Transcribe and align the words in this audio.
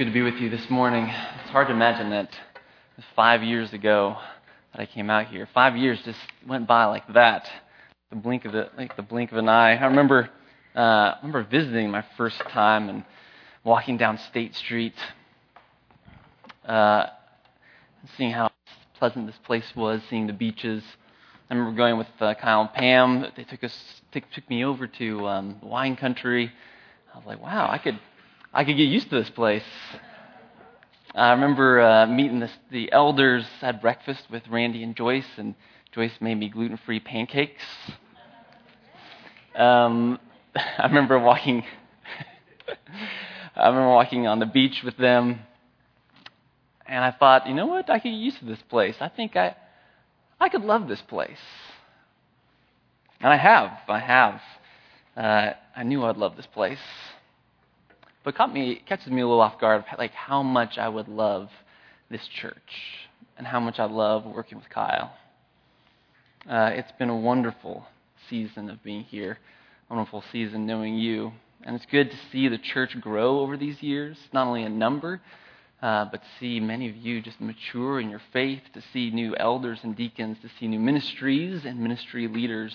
good 0.00 0.06
to 0.06 0.12
be 0.12 0.22
with 0.22 0.36
you 0.36 0.48
this 0.48 0.70
morning. 0.70 1.04
It's 1.04 1.50
hard 1.50 1.68
to 1.68 1.74
imagine 1.74 2.08
that 2.08 2.30
five 3.14 3.42
years 3.42 3.74
ago 3.74 4.16
that 4.72 4.80
I 4.80 4.86
came 4.86 5.10
out 5.10 5.26
here. 5.26 5.46
Five 5.52 5.76
years 5.76 6.00
just 6.06 6.18
went 6.48 6.66
by 6.66 6.86
like 6.86 7.06
that, 7.12 7.46
the 8.08 8.16
blink 8.16 8.46
of 8.46 8.52
the 8.52 8.70
like 8.78 8.96
the 8.96 9.02
blink 9.02 9.30
of 9.30 9.36
an 9.36 9.50
eye. 9.50 9.74
I 9.74 9.84
remember, 9.84 10.30
uh, 10.74 10.78
I 10.80 11.16
remember 11.20 11.46
visiting 11.50 11.90
my 11.90 12.02
first 12.16 12.38
time 12.48 12.88
and 12.88 13.04
walking 13.62 13.98
down 13.98 14.16
State 14.30 14.54
Street, 14.54 14.94
uh, 16.64 17.04
seeing 18.16 18.30
how 18.30 18.50
pleasant 18.98 19.26
this 19.26 19.36
place 19.44 19.70
was, 19.76 20.00
seeing 20.08 20.26
the 20.26 20.32
beaches. 20.32 20.82
I 21.50 21.54
remember 21.54 21.76
going 21.76 21.98
with 21.98 22.08
uh, 22.20 22.32
Kyle 22.40 22.62
and 22.62 22.72
Pam. 22.72 23.26
They 23.36 23.44
took 23.44 23.62
us, 23.62 24.00
took, 24.12 24.24
took 24.30 24.48
me 24.48 24.64
over 24.64 24.86
to 24.86 25.28
um, 25.28 25.60
wine 25.62 25.94
country. 25.94 26.50
I 27.12 27.18
was 27.18 27.26
like, 27.26 27.42
wow, 27.42 27.68
I 27.70 27.76
could 27.76 28.00
I 28.52 28.64
could 28.64 28.76
get 28.76 28.88
used 28.88 29.10
to 29.10 29.16
this 29.16 29.30
place. 29.30 29.62
I 31.14 31.30
remember 31.32 31.80
uh, 31.80 32.06
meeting 32.08 32.40
this, 32.40 32.50
the 32.72 32.90
elders, 32.90 33.44
had 33.60 33.80
breakfast 33.80 34.24
with 34.28 34.42
Randy 34.48 34.82
and 34.82 34.96
Joyce, 34.96 35.26
and 35.36 35.54
Joyce 35.92 36.12
made 36.20 36.34
me 36.34 36.48
gluten 36.48 36.76
free 36.84 36.98
pancakes. 36.98 37.62
Um, 39.54 40.18
I 40.56 40.86
remember 40.86 41.20
walking. 41.20 41.62
I 43.54 43.68
remember 43.68 43.90
walking 43.90 44.26
on 44.26 44.40
the 44.40 44.46
beach 44.46 44.82
with 44.84 44.96
them, 44.96 45.38
and 46.86 47.04
I 47.04 47.12
thought, 47.12 47.46
you 47.46 47.54
know 47.54 47.66
what? 47.66 47.88
I 47.88 48.00
could 48.00 48.10
get 48.10 48.16
used 48.16 48.40
to 48.40 48.46
this 48.46 48.62
place. 48.68 48.96
I 49.00 49.08
think 49.08 49.36
I, 49.36 49.54
I 50.40 50.48
could 50.48 50.62
love 50.62 50.88
this 50.88 51.02
place, 51.02 51.38
and 53.20 53.32
I 53.32 53.36
have. 53.36 53.78
I 53.88 54.00
have. 54.00 54.40
Uh, 55.16 55.52
I 55.76 55.84
knew 55.84 56.04
I'd 56.04 56.16
love 56.16 56.36
this 56.36 56.46
place. 56.46 56.78
But 58.22 58.34
caught 58.34 58.52
me, 58.52 58.82
catches 58.86 59.08
me 59.08 59.22
a 59.22 59.26
little 59.26 59.40
off 59.40 59.58
guard, 59.60 59.84
like 59.96 60.12
how 60.12 60.42
much 60.42 60.76
I 60.76 60.88
would 60.88 61.08
love 61.08 61.48
this 62.10 62.26
church 62.40 62.56
and 63.38 63.46
how 63.46 63.60
much 63.60 63.78
I 63.78 63.84
love 63.84 64.26
working 64.26 64.58
with 64.58 64.68
Kyle. 64.68 65.12
Uh, 66.48 66.70
it's 66.74 66.92
been 66.98 67.08
a 67.08 67.16
wonderful 67.16 67.86
season 68.28 68.68
of 68.68 68.82
being 68.82 69.04
here, 69.04 69.38
a 69.88 69.94
wonderful 69.94 70.22
season 70.32 70.66
knowing 70.66 70.96
you. 70.96 71.32
And 71.62 71.76
it's 71.76 71.86
good 71.86 72.10
to 72.10 72.16
see 72.30 72.48
the 72.48 72.58
church 72.58 72.98
grow 73.00 73.40
over 73.40 73.56
these 73.56 73.82
years, 73.82 74.16
not 74.32 74.46
only 74.46 74.64
in 74.64 74.78
number, 74.78 75.20
uh, 75.82 76.06
but 76.10 76.20
see 76.38 76.60
many 76.60 76.88
of 76.90 76.96
you 76.96 77.22
just 77.22 77.40
mature 77.40 78.00
in 78.00 78.10
your 78.10 78.20
faith, 78.32 78.60
to 78.74 78.82
see 78.92 79.10
new 79.10 79.34
elders 79.36 79.78
and 79.82 79.96
deacons, 79.96 80.36
to 80.42 80.50
see 80.58 80.68
new 80.68 80.78
ministries 80.78 81.64
and 81.64 81.78
ministry 81.80 82.28
leaders, 82.28 82.74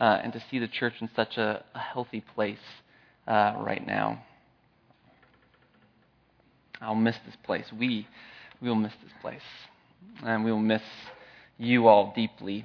uh, 0.00 0.20
and 0.22 0.32
to 0.32 0.42
see 0.50 0.58
the 0.60 0.68
church 0.68 0.94
in 1.00 1.10
such 1.16 1.36
a, 1.36 1.64
a 1.74 1.78
healthy 1.78 2.24
place 2.34 2.58
uh, 3.26 3.54
right 3.58 3.84
now. 3.84 4.22
I'll 6.80 6.94
miss 6.94 7.16
this 7.26 7.36
place. 7.44 7.66
We, 7.72 8.06
will 8.60 8.74
miss 8.74 8.92
this 9.02 9.12
place. 9.20 9.42
And 10.22 10.44
we 10.44 10.52
will 10.52 10.58
miss 10.58 10.82
you 11.58 11.88
all 11.88 12.12
deeply. 12.14 12.64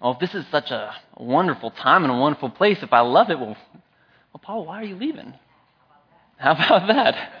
Oh, 0.00 0.12
if 0.12 0.20
this 0.20 0.34
is 0.34 0.44
such 0.50 0.70
a 0.70 0.94
wonderful 1.16 1.70
time 1.70 2.04
and 2.04 2.12
a 2.12 2.16
wonderful 2.16 2.50
place, 2.50 2.78
if 2.82 2.92
I 2.92 3.00
love 3.00 3.30
it, 3.30 3.38
well, 3.38 3.56
well 3.74 4.40
Paul, 4.40 4.66
why 4.66 4.80
are 4.80 4.84
you 4.84 4.96
leaving? 4.96 5.34
How 6.36 6.52
about 6.52 6.86
that? 6.86 7.32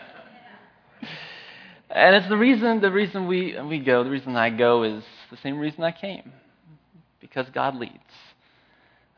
And 1.90 2.16
it's 2.16 2.28
the 2.28 2.36
reason 2.36 2.80
the 2.80 2.90
reason 2.90 3.26
we, 3.26 3.58
we 3.62 3.78
go, 3.78 4.04
the 4.04 4.10
reason 4.10 4.36
I 4.36 4.50
go 4.50 4.82
is 4.82 5.02
the 5.30 5.36
same 5.38 5.58
reason 5.58 5.84
I 5.84 5.92
came. 5.92 6.32
Because 7.20 7.46
God 7.54 7.76
leads. 7.76 7.94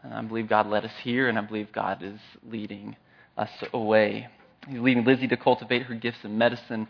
And 0.02 0.14
I 0.14 0.22
believe 0.22 0.48
God 0.48 0.66
led 0.66 0.84
us 0.84 0.92
here, 1.02 1.28
and 1.28 1.38
I 1.38 1.42
believe 1.42 1.72
God 1.72 2.02
is 2.02 2.20
leading 2.48 2.96
us 3.36 3.50
away. 3.72 4.28
He's 4.68 4.80
leading 4.80 5.04
Lizzie 5.04 5.28
to 5.28 5.36
cultivate 5.36 5.84
her 5.84 5.94
gifts 5.94 6.18
in 6.24 6.36
medicine 6.36 6.86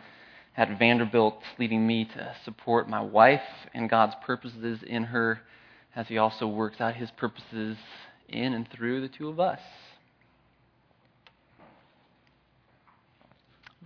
at 0.57 0.79
Vanderbilt, 0.79 1.41
leading 1.59 1.87
me 1.87 2.05
to 2.05 2.35
support 2.45 2.89
my 2.89 3.01
wife 3.01 3.41
and 3.73 3.89
God's 3.89 4.15
purposes 4.25 4.81
in 4.87 5.05
her 5.05 5.41
as 5.95 6.09
He 6.09 6.19
also 6.19 6.47
works 6.47 6.81
out 6.81 6.95
His 6.95 7.11
purposes 7.13 7.77
in 8.29 8.55
and 8.55 8.69
through 8.71 9.01
the 9.01 9.09
two 9.09 9.29
of 9.29 9.39
us. 9.39 9.61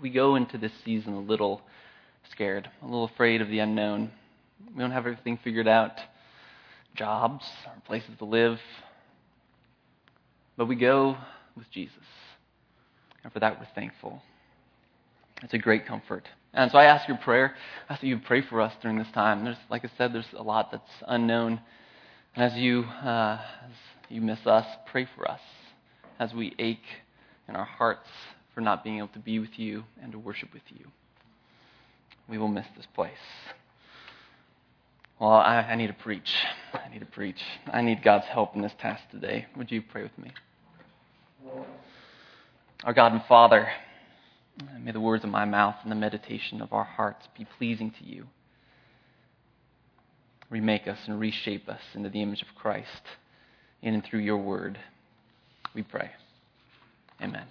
We 0.00 0.10
go 0.10 0.34
into 0.34 0.58
this 0.58 0.72
season 0.84 1.12
a 1.12 1.20
little 1.20 1.62
scared, 2.30 2.68
a 2.82 2.84
little 2.84 3.04
afraid 3.04 3.40
of 3.40 3.48
the 3.48 3.60
unknown. 3.60 4.10
We 4.74 4.80
don't 4.80 4.90
have 4.90 5.06
everything 5.06 5.38
figured 5.44 5.68
out 5.68 5.92
jobs, 6.96 7.44
places 7.86 8.10
to 8.18 8.24
live. 8.24 8.58
But 10.56 10.66
we 10.66 10.76
go 10.76 11.16
with 11.56 11.70
Jesus. 11.70 11.94
And 13.24 13.32
for 13.32 13.40
that, 13.40 13.58
we're 13.58 13.66
thankful. 13.74 14.22
It's 15.42 15.54
a 15.54 15.58
great 15.58 15.86
comfort. 15.86 16.28
And 16.52 16.70
so 16.70 16.78
I 16.78 16.84
ask 16.84 17.08
your 17.08 17.16
prayer. 17.16 17.54
I 17.88 17.94
ask 17.94 18.02
that 18.02 18.06
you 18.06 18.18
pray 18.18 18.42
for 18.42 18.60
us 18.60 18.72
during 18.80 18.98
this 18.98 19.10
time. 19.12 19.44
There's, 19.44 19.56
like 19.70 19.84
I 19.84 19.90
said, 19.98 20.12
there's 20.12 20.32
a 20.36 20.42
lot 20.42 20.70
that's 20.70 20.90
unknown. 21.08 21.60
And 22.36 22.44
as 22.44 22.56
you, 22.56 22.82
uh, 22.82 23.40
as 23.64 23.72
you 24.08 24.20
miss 24.20 24.46
us, 24.46 24.66
pray 24.86 25.08
for 25.16 25.28
us 25.28 25.40
as 26.20 26.32
we 26.32 26.54
ache 26.58 26.78
in 27.48 27.56
our 27.56 27.64
hearts 27.64 28.08
for 28.54 28.60
not 28.60 28.84
being 28.84 28.98
able 28.98 29.08
to 29.08 29.18
be 29.18 29.38
with 29.38 29.58
you 29.58 29.84
and 30.00 30.12
to 30.12 30.18
worship 30.18 30.52
with 30.52 30.62
you. 30.68 30.86
We 32.28 32.38
will 32.38 32.48
miss 32.48 32.66
this 32.76 32.86
place. 32.94 33.12
Well, 35.18 35.30
I, 35.30 35.62
I 35.62 35.74
need 35.74 35.88
to 35.88 35.92
preach. 35.92 36.34
I 36.72 36.88
need 36.92 37.00
to 37.00 37.06
preach. 37.06 37.40
I 37.66 37.82
need 37.82 38.02
God's 38.02 38.26
help 38.26 38.54
in 38.54 38.62
this 38.62 38.72
task 38.80 39.02
today. 39.10 39.46
Would 39.56 39.70
you 39.70 39.82
pray 39.82 40.02
with 40.02 40.18
me? 40.18 40.30
Our 42.84 42.92
God 42.92 43.12
and 43.12 43.24
Father, 43.24 43.66
may 44.78 44.92
the 44.92 45.00
words 45.00 45.24
of 45.24 45.30
my 45.30 45.46
mouth 45.46 45.76
and 45.82 45.90
the 45.90 45.96
meditation 45.96 46.60
of 46.60 46.74
our 46.74 46.84
hearts 46.84 47.26
be 47.36 47.46
pleasing 47.56 47.92
to 47.92 48.04
you. 48.04 48.26
Remake 50.50 50.86
us 50.86 50.98
and 51.06 51.18
reshape 51.18 51.66
us 51.66 51.80
into 51.94 52.10
the 52.10 52.20
image 52.20 52.42
of 52.42 52.48
Christ 52.54 52.90
in 53.80 53.94
and 53.94 54.04
through 54.04 54.20
your 54.20 54.36
word. 54.36 54.78
We 55.74 55.82
pray. 55.82 56.10
Amen. 57.22 57.46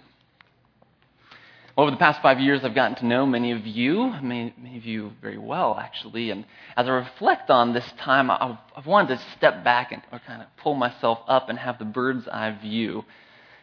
Over 1.76 1.90
the 1.90 1.96
past 1.96 2.22
five 2.22 2.38
years, 2.38 2.60
I've 2.62 2.76
gotten 2.76 2.96
to 2.98 3.06
know 3.06 3.26
many 3.26 3.50
of 3.50 3.66
you, 3.66 4.14
many, 4.22 4.54
many 4.56 4.78
of 4.78 4.84
you 4.84 5.10
very 5.20 5.38
well, 5.38 5.76
actually. 5.80 6.30
And 6.30 6.44
as 6.76 6.86
I 6.86 6.90
reflect 6.90 7.50
on 7.50 7.72
this 7.72 7.90
time, 7.98 8.30
I've, 8.30 8.58
I've 8.76 8.86
wanted 8.86 9.18
to 9.18 9.24
step 9.36 9.64
back 9.64 9.90
and 9.90 10.00
kind 10.28 10.42
of 10.42 10.48
pull 10.58 10.76
myself 10.76 11.18
up 11.26 11.48
and 11.48 11.58
have 11.58 11.80
the 11.80 11.84
bird's 11.84 12.28
eye 12.28 12.56
view 12.62 13.04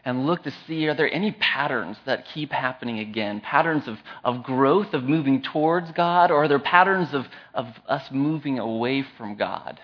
and 0.04 0.26
look 0.26 0.44
to 0.44 0.52
see 0.68 0.88
are 0.88 0.94
there 0.94 1.12
any 1.14 1.32
patterns 1.32 1.98
that 2.06 2.26
keep 2.34 2.52
happening 2.52 3.00
again? 3.00 3.40
Patterns 3.42 3.88
of, 3.88 4.00
of 4.24 4.44
growth, 4.44 4.94
of 4.94 5.04
moving 5.04 5.42
towards 5.42 5.92
God, 5.92 6.32
or 6.32 6.44
are 6.44 6.48
there 6.48 6.60
patterns 6.60 7.14
of, 7.14 7.28
of 7.54 7.68
us 7.88 8.10
moving 8.12 8.60
away 8.60 9.06
from 9.18 9.36
God? 9.36 9.80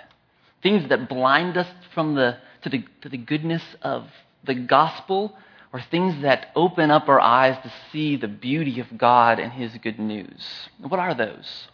Things 0.64 0.90
that 0.90 1.08
blind 1.08 1.58
us 1.58 1.68
from 1.94 2.16
the, 2.16 2.38
to, 2.64 2.70
the, 2.70 2.84
to 3.02 3.10
the 3.10 3.18
goodness 3.18 3.64
of 3.82 4.08
the 4.44 4.56
gospel, 4.56 5.36
or 5.72 5.82
things 5.82 6.22
that 6.24 6.52
open 6.56 6.90
up 6.90 7.10
our 7.10 7.20
eyes 7.20 7.62
to 7.62 7.72
see 7.92 8.16
the 8.16 8.28
beauty 8.28 8.80
of 8.80 8.98
God 8.98 9.40
and 9.40 9.52
His 9.52 9.76
good 9.82 10.00
news? 10.00 10.70
What 10.80 11.00
are 11.00 11.14
those? 11.14 11.68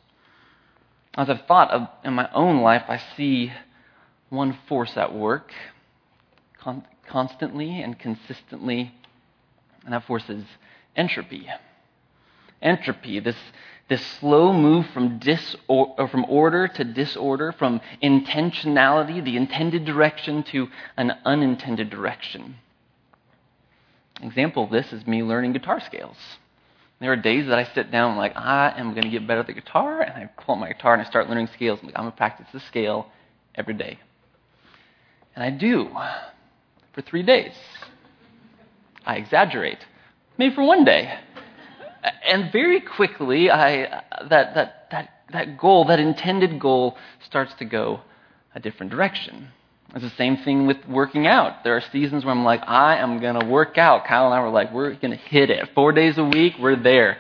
As 1.15 1.29
I've 1.29 1.45
thought 1.45 1.71
of 1.71 1.87
in 2.03 2.13
my 2.13 2.29
own 2.33 2.61
life, 2.61 2.83
I 2.89 2.99
see 3.15 3.53
one 4.29 4.57
force 4.67 4.97
at 4.97 5.13
work 5.13 5.53
constantly 7.07 7.81
and 7.81 7.97
consistently, 7.97 8.93
and 9.83 9.93
that 9.93 10.05
force 10.05 10.29
is 10.29 10.43
entropy. 10.95 11.47
Entropy, 12.61 13.19
this, 13.19 13.35
this 13.89 14.05
slow 14.19 14.53
move 14.53 14.87
from, 14.93 15.19
disor- 15.19 15.93
uh, 15.97 16.07
from 16.07 16.25
order 16.25 16.67
to 16.67 16.83
disorder, 16.83 17.51
from 17.51 17.81
intentionality, 18.01 19.23
the 19.23 19.35
intended 19.35 19.85
direction, 19.85 20.43
to 20.43 20.67
an 20.95 21.11
unintended 21.25 21.89
direction. 21.89 22.55
Example 24.21 24.63
of 24.63 24.69
this 24.69 24.93
is 24.93 25.05
me 25.05 25.21
learning 25.21 25.53
guitar 25.53 25.81
scales. 25.81 26.17
There 27.01 27.11
are 27.11 27.17
days 27.17 27.47
that 27.47 27.59
I 27.59 27.65
sit 27.65 27.91
down 27.91 28.11
and 28.11 28.17
like, 28.17 28.37
I 28.37 28.73
am 28.77 28.91
going 28.91 29.03
to 29.03 29.09
get 29.09 29.27
better 29.27 29.41
at 29.41 29.47
the 29.47 29.53
guitar, 29.53 29.99
and 30.01 30.13
I 30.13 30.29
pull 30.41 30.55
out 30.55 30.61
my 30.61 30.71
guitar 30.71 30.93
and 30.93 31.01
I 31.01 31.05
start 31.05 31.27
learning 31.27 31.49
scales. 31.53 31.79
I'm 31.83 31.89
going 31.89 32.11
to 32.11 32.15
practice 32.15 32.47
the 32.53 32.61
scale 32.61 33.07
every 33.55 33.73
day. 33.73 33.99
And 35.35 35.43
I 35.43 35.49
do 35.49 35.89
for 36.93 37.01
three 37.01 37.23
days. 37.23 37.53
I 39.05 39.15
exaggerate. 39.15 39.79
Maybe 40.37 40.55
for 40.55 40.63
one 40.63 40.85
day. 40.85 41.19
And 42.25 42.51
very 42.51 42.81
quickly, 42.81 43.49
I, 43.49 44.03
that, 44.29 44.55
that, 44.55 44.87
that, 44.91 45.09
that 45.31 45.57
goal, 45.57 45.85
that 45.85 45.99
intended 45.99 46.59
goal, 46.59 46.97
starts 47.25 47.53
to 47.55 47.65
go 47.65 48.01
a 48.55 48.59
different 48.59 48.91
direction. 48.91 49.49
It's 49.95 50.03
the 50.03 50.09
same 50.11 50.37
thing 50.37 50.65
with 50.65 50.77
working 50.87 51.27
out. 51.27 51.63
There 51.63 51.77
are 51.77 51.83
seasons 51.91 52.25
where 52.25 52.33
I'm 52.33 52.43
like, 52.43 52.61
I 52.67 52.97
am 52.97 53.19
going 53.19 53.39
to 53.39 53.45
work 53.45 53.77
out. 53.77 54.05
Kyle 54.05 54.25
and 54.25 54.33
I 54.33 54.41
were 54.41 54.49
like, 54.49 54.73
we're 54.73 54.95
going 54.95 55.11
to 55.11 55.17
hit 55.17 55.49
it. 55.49 55.69
Four 55.75 55.91
days 55.91 56.17
a 56.17 56.23
week, 56.23 56.55
we're 56.59 56.75
there. 56.75 57.17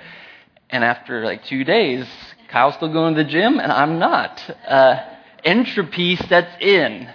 And 0.69 0.83
after 0.83 1.23
like 1.23 1.45
two 1.45 1.63
days, 1.63 2.07
Kyle's 2.49 2.75
still 2.75 2.91
going 2.91 3.15
to 3.15 3.23
the 3.23 3.29
gym, 3.29 3.59
and 3.59 3.71
I'm 3.71 3.99
not. 3.99 4.41
Uh, 4.67 4.95
entropy 5.43 6.15
sets 6.15 6.55
in. 6.61 7.09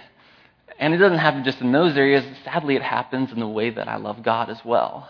And 0.79 0.93
it 0.93 0.97
doesn't 0.97 1.17
happen 1.17 1.43
just 1.43 1.61
in 1.61 1.71
those 1.71 1.97
areas. 1.97 2.25
Sadly, 2.43 2.75
it 2.75 2.81
happens 2.81 3.31
in 3.31 3.39
the 3.39 3.47
way 3.47 3.69
that 3.69 3.87
I 3.87 3.97
love 3.97 4.23
God 4.23 4.49
as 4.49 4.63
well. 4.63 5.09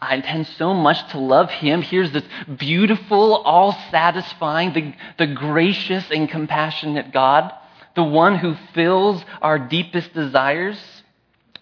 I 0.00 0.14
intend 0.14 0.46
so 0.46 0.72
much 0.72 1.10
to 1.12 1.18
love 1.18 1.50
him. 1.50 1.82
Here's 1.82 2.12
this 2.12 2.24
beautiful, 2.56 3.36
all 3.36 3.72
satisfying, 3.90 4.72
the, 4.72 4.94
the 5.18 5.26
gracious 5.26 6.10
and 6.10 6.28
compassionate 6.28 7.12
God, 7.12 7.52
the 7.96 8.04
one 8.04 8.38
who 8.38 8.56
fills 8.72 9.22
our 9.42 9.58
deepest 9.58 10.14
desires, 10.14 10.78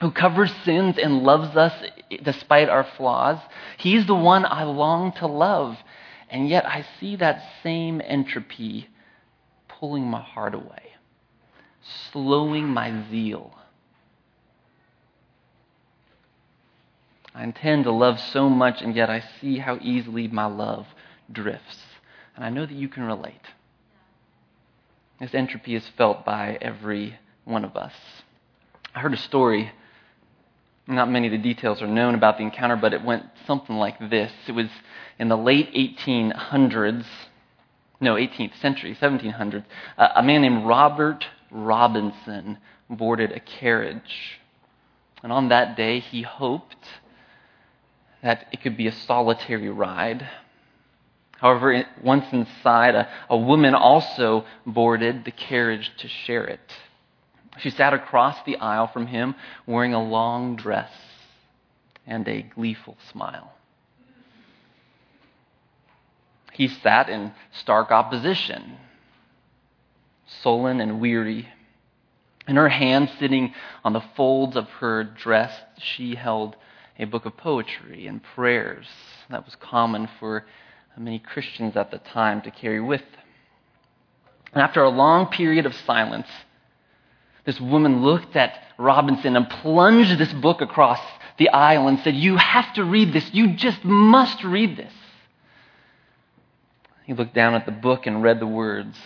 who 0.01 0.11
covers 0.11 0.53
sins 0.65 0.97
and 0.99 1.23
loves 1.23 1.57
us 1.57 1.73
despite 2.23 2.69
our 2.69 2.85
flaws. 2.85 3.39
He's 3.79 4.07
the 4.07 4.15
one 4.15 4.45
I 4.45 4.65
long 4.65 5.13
to 5.13 5.27
love. 5.27 5.77
And 6.31 6.49
yet 6.49 6.67
I 6.67 6.85
see 7.01 7.17
that 7.17 7.43
same 7.63 8.03
entropy 8.05 8.89
pulling 9.69 10.05
my 10.05 10.21
heart 10.21 10.55
away, 10.55 10.88
slowing 12.13 12.69
my 12.69 13.05
zeal. 13.11 13.55
I 17.35 17.45
intend 17.45 17.85
to 17.85 17.93
love 17.93 18.19
so 18.19 18.49
much, 18.49 18.83
and 18.83 18.97
yet 18.97 19.11
I 19.11 19.23
see 19.41 19.59
how 19.59 19.79
easily 19.81 20.27
my 20.27 20.47
love 20.47 20.87
drifts. 21.31 21.79
And 22.35 22.45
I 22.45 22.51
know 22.51 22.67
that 22.67 22.75
you 22.75 22.89
can 22.89 23.05
relate. 23.05 23.47
This 25.21 25.35
entropy 25.35 25.75
is 25.75 25.87
felt 25.97 26.25
by 26.25 26.59
every 26.61 27.19
one 27.45 27.65
of 27.65 27.77
us. 27.77 27.93
I 28.95 29.01
heard 29.01 29.15
a 29.15 29.19
story. 29.19 29.71
Not 30.87 31.11
many 31.11 31.27
of 31.27 31.33
the 31.33 31.39
details 31.39 31.83
are 31.83 31.87
known 31.87 32.15
about 32.15 32.39
the 32.39 32.45
encounter, 32.45 32.77
but 32.77 32.95
it 32.95 33.05
went 33.05 33.25
something 33.47 33.77
like 33.77 33.99
this. 34.11 34.33
It 34.47 34.53
was 34.53 34.69
in 35.19 35.29
the 35.29 35.37
late 35.37 35.73
1800s, 35.75 37.05
no, 38.01 38.15
18th 38.15 38.61
century, 38.61 38.97
1700s. 39.01 39.65
Uh, 39.97 40.09
a 40.17 40.23
man 40.23 40.43
named 40.43 40.67
Robert 40.67 41.25
Robinson 41.51 42.59
boarded 42.89 43.33
a 43.33 43.41
carriage. 43.41 44.41
And 45.23 45.33
on 45.33 45.49
that 45.49 45.77
day, 45.77 46.01
he 46.01 46.23
hoped 46.23 46.77
that 48.23 48.47
it 48.53 48.63
could 48.63 48.77
be 48.77 48.87
a 48.87 48.93
solitary 48.93 49.69
ride. 49.69 50.29
However, 51.39 51.85
once 52.03 52.27
inside, 52.33 52.95
a, 52.95 53.09
a 53.31 53.37
woman 53.37 53.75
also 53.75 54.45
boarded 54.67 55.25
the 55.25 55.31
carriage 55.31 55.91
to 55.99 56.09
share 56.09 56.45
it. 56.45 56.61
She 57.59 57.71
sat 57.71 57.93
across 57.93 58.37
the 58.45 58.57
aisle 58.57 58.89
from 58.89 59.07
him 59.07 59.35
wearing 59.67 59.95
a 59.95 60.03
long 60.03 60.57
dress 60.57 60.91
and 62.07 62.27
a 62.29 62.43
gleeful 62.43 62.97
smile. 63.11 63.53
He 66.53 66.69
sat 66.69 67.09
in 67.09 67.33
stark 67.53 67.93
opposition, 67.93 68.79
sullen 70.43 70.81
and 70.81 71.01
weary. 71.01 71.49
In 72.47 72.57
her 72.57 72.69
hand, 72.69 73.11
sitting 73.19 73.55
on 73.85 73.93
the 73.93 74.05
folds 74.17 74.57
of 74.57 74.69
her 74.81 75.05
dress, 75.05 75.53
she 75.79 76.15
held 76.15 76.57
a 76.99 77.05
book 77.05 77.27
of 77.27 77.37
poetry 77.37 78.07
and 78.07 78.23
prayers 78.23 78.87
that 79.31 79.45
was 79.45 79.55
common 79.57 80.09
for 80.19 80.45
many 80.97 81.19
Christians 81.19 81.77
at 81.77 81.91
the 81.91 81.99
time 81.99 82.43
to 82.43 82.51
carry 82.51 82.81
with 82.81 83.01
them. 83.01 83.21
And 84.53 84.63
after 84.63 84.83
a 84.83 84.89
long 84.89 85.27
period 85.27 85.67
of 85.67 85.75
silence, 85.75 86.27
this 87.45 87.61
woman 87.61 88.03
looked 88.03 88.35
at 88.37 88.59
Robinson 88.79 89.37
and 89.37 89.49
plunged 89.49 90.19
this 90.19 90.33
book 90.33 90.61
across 90.61 91.01
the 91.39 91.51
aisle 91.51 91.89
and 91.89 91.99
said, 92.01 92.15
You 92.15 92.37
have 92.37 92.73
to 92.75 92.85
read 92.85 93.13
this. 93.13 93.33
You 93.33 93.55
just 93.55 93.85
must 93.85 94.43
read 94.43 94.77
this. 94.77 94.93
He 97.05 97.15
looked 97.15 97.35
down 97.35 97.55
at 97.55 97.65
the 97.65 97.73
book 97.73 98.07
and 98.07 98.23
read 98.23 98.41
the 98.41 98.47
words, 98.47 98.99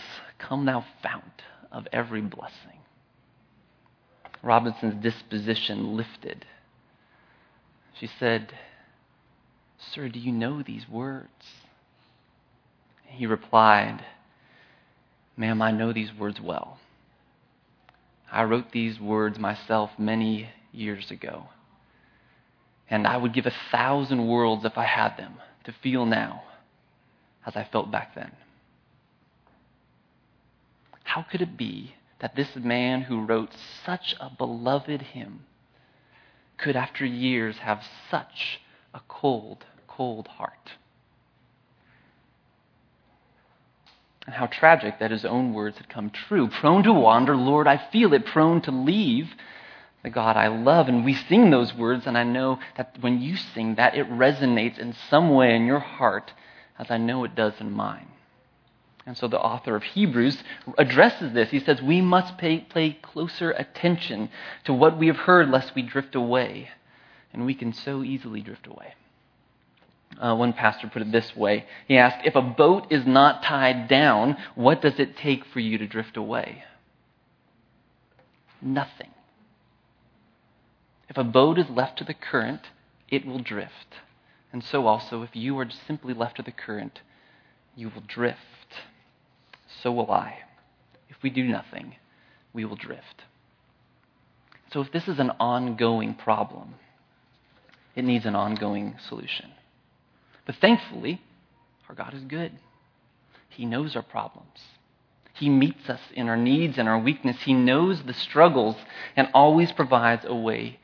Come, 0.47 0.65
thou 0.65 0.83
fount 1.01 1.41
of 1.71 1.87
every 1.93 2.21
blessing. 2.21 2.79
Robinson's 4.41 5.01
disposition 5.01 5.95
lifted. 5.95 6.45
She 7.99 8.09
said, 8.19 8.53
Sir, 9.93 10.09
do 10.09 10.19
you 10.19 10.31
know 10.31 10.61
these 10.61 10.87
words? 10.89 11.29
He 13.05 13.25
replied, 13.25 14.03
Ma'am, 15.37 15.61
I 15.61 15.71
know 15.71 15.93
these 15.93 16.13
words 16.13 16.41
well. 16.41 16.77
I 18.31 18.43
wrote 18.43 18.71
these 18.71 18.99
words 18.99 19.39
myself 19.39 19.91
many 19.97 20.49
years 20.71 21.09
ago. 21.09 21.45
And 22.89 23.07
I 23.07 23.15
would 23.15 23.33
give 23.33 23.45
a 23.45 23.53
thousand 23.71 24.27
worlds 24.27 24.65
if 24.65 24.77
I 24.77 24.85
had 24.85 25.15
them 25.17 25.35
to 25.63 25.73
feel 25.81 26.05
now 26.05 26.43
as 27.45 27.55
I 27.55 27.67
felt 27.71 27.91
back 27.91 28.13
then. 28.15 28.31
How 31.13 31.21
could 31.21 31.43
it 31.43 31.55
be 31.57 31.93
that 32.21 32.35
this 32.35 32.55
man 32.55 33.03
who 33.03 33.23
wrote 33.23 33.51
such 33.85 34.15
a 34.19 34.31
beloved 34.31 34.99
hymn 34.99 35.41
could, 36.57 36.75
after 36.75 37.05
years, 37.05 37.59
have 37.59 37.83
such 38.09 38.59
a 38.95 39.01
cold, 39.07 39.63
cold 39.87 40.27
heart. 40.27 40.71
And 44.25 44.33
how 44.33 44.47
tragic 44.47 44.97
that 44.97 45.11
his 45.11 45.23
own 45.23 45.53
words 45.53 45.77
had 45.77 45.87
come 45.87 46.09
true. 46.09 46.47
Prone 46.47 46.81
to 46.81 46.93
wander, 46.93 47.35
Lord, 47.35 47.67
I 47.67 47.77
feel 47.91 48.11
it, 48.15 48.25
prone 48.25 48.61
to 48.61 48.71
leave 48.71 49.29
the 50.01 50.09
God 50.09 50.35
I 50.35 50.47
love. 50.47 50.87
And 50.87 51.05
we 51.05 51.13
sing 51.13 51.51
those 51.51 51.75
words, 51.75 52.07
and 52.07 52.17
I 52.17 52.23
know 52.23 52.57
that 52.75 52.97
when 53.01 53.21
you 53.21 53.35
sing 53.35 53.75
that, 53.75 53.95
it 53.95 54.09
resonates 54.09 54.79
in 54.79 54.95
some 55.11 55.29
way 55.29 55.55
in 55.55 55.67
your 55.67 55.77
heart, 55.77 56.33
as 56.79 56.89
I 56.89 56.97
know 56.97 57.23
it 57.23 57.35
does 57.35 57.53
in 57.59 57.71
mine. 57.71 58.07
And 59.05 59.17
so 59.17 59.27
the 59.27 59.39
author 59.39 59.75
of 59.75 59.83
Hebrews 59.83 60.41
addresses 60.77 61.33
this. 61.33 61.49
He 61.49 61.59
says, 61.59 61.81
We 61.81 61.99
must 61.99 62.37
pay, 62.37 62.59
pay 62.59 62.93
closer 62.93 63.51
attention 63.51 64.29
to 64.63 64.73
what 64.73 64.97
we 64.97 65.07
have 65.07 65.17
heard, 65.17 65.49
lest 65.49 65.75
we 65.75 65.81
drift 65.81 66.15
away. 66.15 66.69
And 67.33 67.45
we 67.45 67.53
can 67.53 67.73
so 67.73 68.03
easily 68.03 68.41
drift 68.41 68.65
away. 68.67 68.93
Uh, 70.19 70.35
one 70.35 70.53
pastor 70.53 70.87
put 70.87 71.01
it 71.01 71.11
this 71.11 71.35
way 71.35 71.65
He 71.87 71.97
asked, 71.97 72.25
If 72.25 72.35
a 72.35 72.41
boat 72.41 72.87
is 72.91 73.05
not 73.05 73.43
tied 73.43 73.89
down, 73.89 74.37
what 74.55 74.81
does 74.81 74.99
it 74.99 75.17
take 75.17 75.45
for 75.45 75.59
you 75.59 75.77
to 75.77 75.87
drift 75.87 76.15
away? 76.15 76.63
Nothing. 78.61 79.09
If 81.09 81.17
a 81.17 81.23
boat 81.25 81.59
is 81.59 81.69
left 81.69 81.97
to 81.97 82.05
the 82.05 82.13
current, 82.13 82.61
it 83.09 83.25
will 83.25 83.39
drift. 83.39 83.97
And 84.53 84.63
so 84.63 84.87
also, 84.87 85.23
if 85.23 85.35
you 85.35 85.59
are 85.59 85.67
simply 85.87 86.13
left 86.13 86.37
to 86.37 86.43
the 86.43 86.51
current, 86.51 87.01
you 87.75 87.89
will 87.89 88.03
drift 88.07 88.39
so 89.83 89.91
will 89.91 90.09
I. 90.09 90.39
If 91.09 91.17
we 91.21 91.29
do 91.29 91.43
nothing, 91.43 91.95
we 92.53 92.65
will 92.65 92.77
drift. 92.77 93.23
So, 94.71 94.81
if 94.81 94.91
this 94.91 95.07
is 95.07 95.19
an 95.19 95.31
ongoing 95.39 96.15
problem, 96.15 96.75
it 97.95 98.03
needs 98.03 98.25
an 98.25 98.35
ongoing 98.35 98.95
solution. 99.07 99.51
But 100.45 100.55
thankfully, 100.55 101.21
our 101.87 101.95
God 101.95 102.13
is 102.15 102.23
good. 102.23 102.53
He 103.49 103.65
knows 103.65 103.95
our 103.95 104.01
problems. 104.01 104.59
He 105.33 105.49
meets 105.49 105.89
us 105.89 105.99
in 106.13 106.27
our 106.27 106.37
needs 106.37 106.77
and 106.77 106.87
our 106.87 106.97
weakness. 106.97 107.37
He 107.41 107.53
knows 107.53 108.01
the 108.01 108.13
struggles 108.13 108.75
and 109.15 109.27
always 109.33 109.71
provides 109.71 110.23
a 110.25 110.35
way 110.35 110.79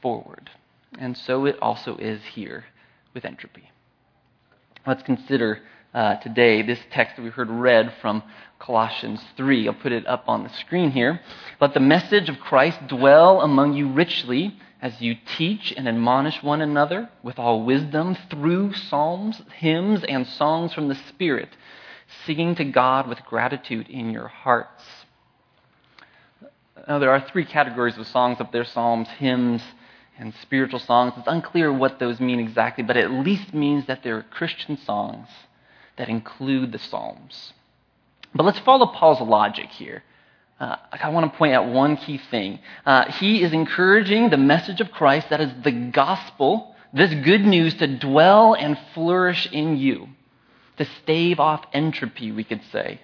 forward. 0.00 0.50
And 0.98 1.16
so 1.16 1.44
it 1.44 1.58
also 1.60 1.96
is 1.96 2.22
here 2.34 2.64
with 3.12 3.24
entropy. 3.24 3.70
Let's 4.86 5.02
consider 5.02 5.60
uh, 5.94 6.16
today 6.16 6.60
this 6.62 6.80
text 6.90 7.16
that 7.16 7.22
we 7.22 7.30
heard 7.30 7.48
read 7.48 7.94
from 8.00 8.22
Colossians 8.58 9.24
3. 9.36 9.68
I'll 9.68 9.74
put 9.74 9.92
it 9.92 10.06
up 10.06 10.24
on 10.28 10.42
the 10.42 10.48
screen 10.48 10.90
here. 10.90 11.20
Let 11.60 11.72
the 11.72 11.80
message 11.80 12.28
of 12.28 12.40
Christ 12.40 12.86
dwell 12.88 13.40
among 13.40 13.74
you 13.74 13.92
richly 13.92 14.58
as 14.82 15.00
you 15.00 15.16
teach 15.36 15.72
and 15.76 15.88
admonish 15.88 16.42
one 16.42 16.60
another 16.60 17.08
with 17.22 17.38
all 17.38 17.62
wisdom 17.64 18.16
through 18.28 18.74
psalms, 18.74 19.40
hymns, 19.56 20.02
and 20.04 20.26
songs 20.26 20.74
from 20.74 20.88
the 20.88 20.94
Spirit, 20.94 21.48
singing 22.26 22.54
to 22.56 22.64
God 22.64 23.08
with 23.08 23.24
gratitude 23.24 23.88
in 23.88 24.10
your 24.10 24.28
hearts. 24.28 24.82
Now, 26.88 26.98
there 26.98 27.12
are 27.12 27.20
three 27.20 27.46
categories 27.46 27.96
of 27.96 28.06
songs 28.08 28.40
up 28.40 28.52
there 28.52 28.64
psalms, 28.64 29.08
hymns, 29.08 29.62
and 30.18 30.34
spiritual 30.42 30.80
songs. 30.80 31.14
It's 31.16 31.28
unclear 31.28 31.72
what 31.72 31.98
those 31.98 32.20
mean 32.20 32.40
exactly, 32.40 32.84
but 32.84 32.96
it 32.96 33.04
at 33.04 33.10
least 33.10 33.54
means 33.54 33.86
that 33.86 34.02
they're 34.02 34.22
Christian 34.22 34.76
songs 34.76 35.28
that 35.96 36.08
include 36.08 36.72
the 36.72 36.78
Psalms. 36.78 37.52
But 38.34 38.44
let's 38.44 38.58
follow 38.60 38.86
Paul's 38.86 39.20
logic 39.20 39.70
here. 39.70 40.02
Uh, 40.58 40.76
I 40.92 41.08
want 41.08 41.30
to 41.30 41.36
point 41.36 41.52
out 41.52 41.66
one 41.66 41.96
key 41.96 42.18
thing. 42.30 42.60
Uh, 42.86 43.10
he 43.12 43.42
is 43.42 43.52
encouraging 43.52 44.30
the 44.30 44.36
message 44.36 44.80
of 44.80 44.90
Christ, 44.92 45.30
that 45.30 45.40
is 45.40 45.50
the 45.62 45.72
gospel, 45.72 46.74
this 46.92 47.12
good 47.24 47.44
news, 47.44 47.74
to 47.74 47.98
dwell 47.98 48.54
and 48.54 48.78
flourish 48.94 49.48
in 49.50 49.76
you, 49.76 50.08
to 50.78 50.84
stave 51.02 51.40
off 51.40 51.64
entropy, 51.72 52.30
we 52.32 52.44
could 52.44 52.62
say. 52.70 53.00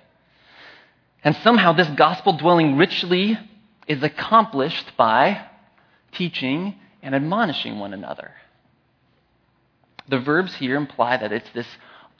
And 1.22 1.36
somehow 1.36 1.72
this 1.72 1.88
gospel 1.88 2.36
dwelling 2.36 2.76
richly 2.76 3.38
is 3.86 4.02
accomplished 4.02 4.96
by 4.96 5.44
teaching 6.12 6.76
and 7.02 7.14
admonishing 7.14 7.78
one 7.78 7.92
another. 7.92 8.32
The 10.08 10.18
verbs 10.18 10.54
here 10.54 10.76
imply 10.76 11.16
that 11.16 11.32
it's 11.32 11.50
this 11.50 11.66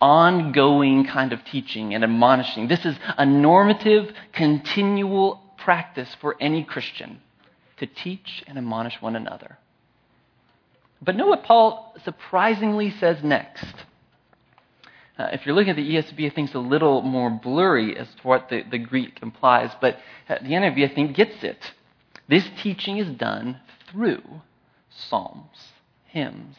ongoing 0.00 1.04
kind 1.04 1.32
of 1.32 1.44
teaching 1.44 1.94
and 1.94 2.02
admonishing. 2.02 2.68
This 2.68 2.84
is 2.84 2.96
a 3.18 3.26
normative, 3.26 4.12
continual 4.32 5.42
practice 5.58 6.14
for 6.20 6.36
any 6.40 6.64
Christian 6.64 7.20
to 7.78 7.86
teach 7.86 8.42
and 8.46 8.56
admonish 8.58 9.00
one 9.00 9.16
another. 9.16 9.58
But 11.02 11.16
know 11.16 11.26
what 11.26 11.44
Paul 11.44 11.94
surprisingly 12.04 12.90
says 12.90 13.22
next. 13.22 13.64
Uh, 15.18 15.28
if 15.32 15.44
you're 15.44 15.54
looking 15.54 15.70
at 15.70 15.76
the 15.76 15.96
ESV, 15.96 16.30
I 16.30 16.34
think 16.34 16.48
it's 16.48 16.54
a 16.54 16.58
little 16.58 17.02
more 17.02 17.30
blurry 17.30 17.96
as 17.96 18.08
to 18.08 18.22
what 18.22 18.48
the, 18.48 18.62
the 18.70 18.78
Greek 18.78 19.18
implies, 19.22 19.70
but 19.80 19.98
the 20.28 20.34
NIV, 20.34 20.90
I 20.90 20.94
think, 20.94 21.16
gets 21.16 21.42
it. 21.42 21.72
This 22.28 22.48
teaching 22.62 22.98
is 22.98 23.08
done 23.16 23.60
through 23.90 24.22
psalms, 24.88 25.72
hymns, 26.06 26.56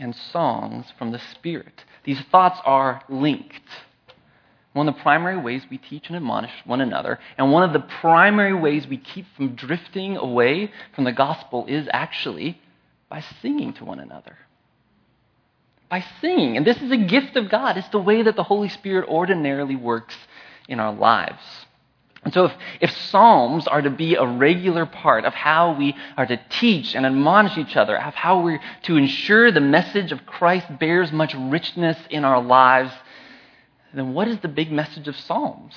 and 0.00 0.16
songs 0.32 0.86
from 0.98 1.12
the 1.12 1.20
Spirit. 1.34 1.84
These 2.04 2.20
thoughts 2.32 2.58
are 2.64 3.02
linked. 3.08 3.68
One 4.72 4.88
of 4.88 4.94
the 4.94 5.02
primary 5.02 5.36
ways 5.36 5.62
we 5.70 5.78
teach 5.78 6.06
and 6.08 6.16
admonish 6.16 6.52
one 6.64 6.80
another, 6.80 7.18
and 7.36 7.52
one 7.52 7.64
of 7.64 7.72
the 7.72 7.86
primary 8.00 8.54
ways 8.54 8.86
we 8.86 8.96
keep 8.96 9.26
from 9.36 9.54
drifting 9.54 10.16
away 10.16 10.70
from 10.94 11.04
the 11.04 11.12
gospel 11.12 11.66
is 11.66 11.88
actually 11.92 12.60
by 13.08 13.22
singing 13.42 13.72
to 13.74 13.84
one 13.84 13.98
another. 13.98 14.38
By 15.88 16.04
singing. 16.20 16.56
And 16.56 16.64
this 16.64 16.80
is 16.80 16.92
a 16.92 16.96
gift 16.96 17.36
of 17.36 17.50
God. 17.50 17.76
It's 17.76 17.88
the 17.88 17.98
way 17.98 18.22
that 18.22 18.36
the 18.36 18.44
Holy 18.44 18.68
Spirit 18.68 19.08
ordinarily 19.08 19.74
works 19.74 20.16
in 20.68 20.78
our 20.78 20.92
lives. 20.92 21.42
And 22.22 22.34
so, 22.34 22.46
if, 22.46 22.52
if 22.82 22.90
Psalms 22.90 23.66
are 23.66 23.80
to 23.80 23.88
be 23.88 24.14
a 24.14 24.26
regular 24.26 24.84
part 24.84 25.24
of 25.24 25.32
how 25.32 25.74
we 25.76 25.94
are 26.18 26.26
to 26.26 26.38
teach 26.50 26.94
and 26.94 27.06
admonish 27.06 27.56
each 27.56 27.76
other, 27.76 27.98
of 27.98 28.14
how 28.14 28.42
we're 28.42 28.60
to 28.82 28.96
ensure 28.96 29.50
the 29.50 29.60
message 29.60 30.12
of 30.12 30.26
Christ 30.26 30.66
bears 30.78 31.12
much 31.12 31.34
richness 31.34 31.96
in 32.10 32.24
our 32.26 32.42
lives, 32.42 32.92
then 33.94 34.12
what 34.12 34.28
is 34.28 34.38
the 34.40 34.48
big 34.48 34.70
message 34.70 35.08
of 35.08 35.16
Psalms? 35.16 35.74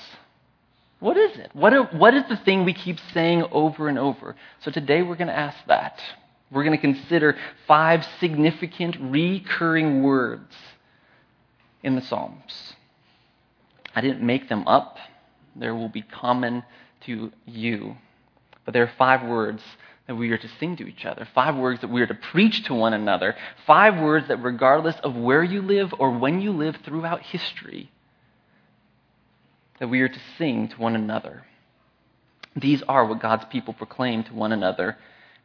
What 1.00 1.16
is 1.16 1.36
it? 1.38 1.50
What, 1.54 1.72
are, 1.72 1.84
what 1.84 2.14
is 2.14 2.24
the 2.28 2.36
thing 2.36 2.64
we 2.64 2.74
keep 2.74 2.98
saying 3.12 3.44
over 3.50 3.88
and 3.88 3.98
over? 3.98 4.36
So 4.60 4.70
today 4.70 5.02
we're 5.02 5.16
going 5.16 5.28
to 5.28 5.36
ask 5.36 5.58
that. 5.66 6.00
We're 6.50 6.64
going 6.64 6.76
to 6.76 6.80
consider 6.80 7.36
five 7.66 8.06
significant 8.20 8.96
recurring 9.00 10.02
words 10.02 10.54
in 11.82 11.94
the 11.94 12.02
Psalms. 12.02 12.74
I 13.94 14.00
didn't 14.00 14.22
make 14.22 14.48
them 14.48 14.66
up, 14.68 14.98
they 15.56 15.70
will 15.70 15.88
be 15.88 16.02
common 16.02 16.64
to 17.06 17.32
you. 17.46 17.96
But 18.64 18.74
there 18.74 18.82
are 18.82 18.92
five 18.98 19.22
words 19.22 19.62
that 20.06 20.14
we 20.14 20.30
are 20.30 20.38
to 20.38 20.48
sing 20.60 20.76
to 20.76 20.86
each 20.86 21.04
other, 21.04 21.26
five 21.34 21.56
words 21.56 21.80
that 21.80 21.90
we 21.90 22.02
are 22.02 22.06
to 22.06 22.14
preach 22.14 22.64
to 22.64 22.74
one 22.74 22.92
another, 22.92 23.34
five 23.66 23.98
words 24.00 24.28
that, 24.28 24.42
regardless 24.42 24.96
of 25.02 25.16
where 25.16 25.42
you 25.42 25.62
live 25.62 25.94
or 25.98 26.10
when 26.10 26.40
you 26.40 26.52
live 26.52 26.76
throughout 26.84 27.22
history, 27.22 27.90
that 29.80 29.88
we 29.88 30.00
are 30.00 30.08
to 30.08 30.20
sing 30.38 30.68
to 30.68 30.76
one 30.76 30.94
another. 30.94 31.44
These 32.54 32.82
are 32.88 33.06
what 33.06 33.20
God's 33.20 33.46
people 33.46 33.74
proclaim 33.74 34.24
to 34.24 34.34
one 34.34 34.52
another 34.52 34.96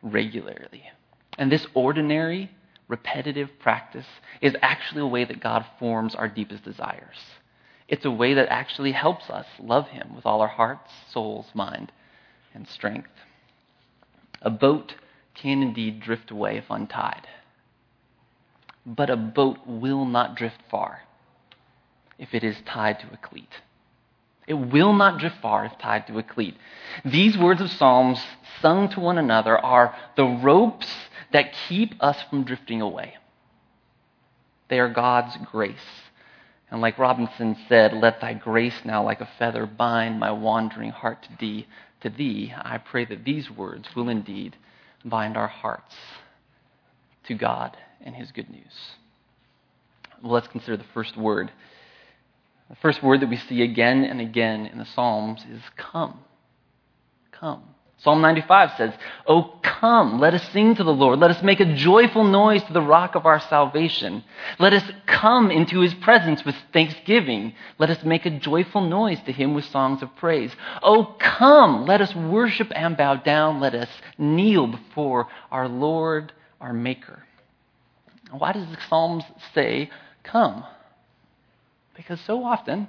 regularly. 0.02 0.84
And 1.38 1.52
this 1.52 1.66
ordinary, 1.74 2.52
repetitive 2.88 3.50
practice 3.60 4.06
is 4.42 4.56
actually 4.62 5.02
a 5.02 5.08
way 5.08 5.24
that 5.24 5.40
God 5.40 5.66
forms 5.80 6.16
our 6.16 6.28
deepest 6.28 6.64
desires. 6.64 7.18
It's 7.90 8.06
a 8.06 8.12
way 8.12 8.36
that 8.36 8.50
actually 8.50 8.92
helps 8.92 9.30
us 9.32 9.48
love 9.60 9.88
Him 9.88 10.16
with 10.16 10.26
all 10.26 10.42
our 10.42 10.48
hearts, 10.48 10.92
souls, 11.12 11.48
mind, 11.56 11.92
and 12.54 12.68
strength. 12.68 13.10
A 14.44 14.52
boat 14.52 14.94
can 15.34 15.64
indeed 15.64 16.00
drift 16.00 16.30
away 16.30 16.58
if 16.58 16.66
untied. 16.70 17.28
But 18.86 19.10
a 19.10 19.18
boat 19.18 19.58
will 19.66 20.06
not 20.06 20.36
drift 20.36 20.62
far 20.70 21.02
if 22.20 22.34
it 22.34 22.44
is 22.44 22.58
tied 22.66 23.00
to 23.00 23.08
a 23.12 23.18
cleat. 23.18 23.50
It 24.48 24.54
will 24.54 24.94
not 24.94 25.20
drift 25.20 25.38
far 25.42 25.66
if 25.66 25.78
tied 25.80 26.06
to 26.08 26.20
a 26.20 26.24
cleat. 26.24 26.56
These 27.04 27.38
words 27.38 27.62
of 27.62 27.72
Psalms, 27.72 28.20
sung 28.62 28.90
to 28.90 29.00
one 29.00 29.18
another, 29.18 29.58
are 29.58 29.96
the 30.16 30.26
ropes 30.26 30.88
that 31.32 31.54
keep 31.68 31.96
us 32.00 32.22
from 32.30 32.44
drifting 32.44 32.82
away. 32.82 33.16
They 34.68 34.80
are 34.80 34.90
God's 34.90 35.38
grace. 35.52 35.78
And 36.72 36.82
like 36.82 37.00
Robinson 37.00 37.58
said, 37.68 37.94
let 37.94 38.22
thy 38.22 38.34
grace 38.34 38.82
now 38.86 39.04
like 39.04 39.22
a 39.22 39.30
feather 39.40 39.66
bind 39.66 40.20
my 40.20 40.32
wandering 40.32 40.92
heart 40.92 41.24
to 41.24 41.30
thee. 41.40 41.68
To 42.02 42.10
thee, 42.10 42.54
I 42.56 42.78
pray 42.78 43.06
that 43.06 43.26
these 43.26 43.50
words 43.50 43.88
will 43.96 44.10
indeed 44.10 44.56
bind 45.04 45.36
our 45.36 45.48
hearts 45.48 45.96
to 47.28 47.34
God 47.34 47.76
and 48.02 48.16
his 48.16 48.32
good 48.32 48.50
news. 48.50 48.96
Well, 50.22 50.34
let's 50.34 50.48
consider 50.48 50.78
the 50.78 50.86
first 50.94 51.18
word 51.18 51.52
the 52.70 52.76
first 52.76 53.02
word 53.02 53.22
that 53.22 53.30
we 53.30 53.38
see 53.38 53.64
again 53.64 54.04
and 54.04 54.22
again 54.22 54.68
in 54.68 54.78
the 54.78 54.86
Psalms 54.86 55.44
is 55.52 55.62
come. 55.76 56.20
Come. 57.32 57.64
Psalm 58.02 58.22
95 58.22 58.78
says, 58.78 58.94
Oh, 59.28 59.56
come, 59.62 60.20
let 60.20 60.34
us 60.34 60.48
sing 60.54 60.74
to 60.76 60.84
the 60.86 60.94
Lord. 60.94 61.20
Let 61.20 61.32
us 61.32 61.44
make 61.44 61.60
a 61.60 61.74
joyful 61.76 62.24
noise 62.24 62.64
to 62.64 62.74
the 62.74 62.82
rock 62.82 63.16
of 63.16 63.26
our 63.26 63.42
salvation. 63.42 64.24
Let 64.58 64.72
us 64.72 64.84
come 65.06 65.52
into 65.52 65.82
his 65.82 65.94
presence 65.96 66.46
with 66.46 66.56
thanksgiving. 66.72 67.54
Let 67.78 67.90
us 67.90 68.02
make 68.06 68.26
a 68.26 68.40
joyful 68.40 68.82
noise 68.82 69.20
to 69.26 69.34
him 69.34 69.54
with 69.54 69.66
songs 69.66 70.02
of 70.02 70.16
praise. 70.16 70.56
Oh, 70.82 71.16
come, 71.20 71.86
let 71.86 72.00
us 72.00 72.16
worship 72.16 72.72
and 72.74 72.96
bow 72.96 73.16
down. 73.16 73.60
Let 73.60 73.76
us 73.76 73.90
kneel 74.18 74.68
before 74.68 75.28
our 75.52 75.68
Lord, 75.68 76.32
our 76.62 76.72
Maker. 76.72 77.24
Why 78.32 78.54
does 78.54 78.68
the 78.68 78.78
Psalms 78.88 79.26
say, 79.54 79.90
Come? 80.24 80.64
Because 81.96 82.22
so 82.22 82.46
often 82.46 82.88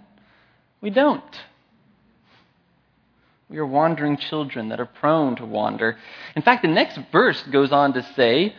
we 0.80 0.90
don't. 0.90 1.40
We 3.50 3.58
are 3.58 3.66
wandering 3.66 4.16
children 4.16 4.68
that 4.68 4.78
are 4.78 4.86
prone 4.86 5.34
to 5.36 5.44
wander. 5.44 5.98
In 6.36 6.42
fact, 6.42 6.62
the 6.62 6.68
next 6.68 7.00
verse 7.10 7.42
goes 7.42 7.72
on 7.72 7.92
to 7.94 8.02
say, 8.14 8.54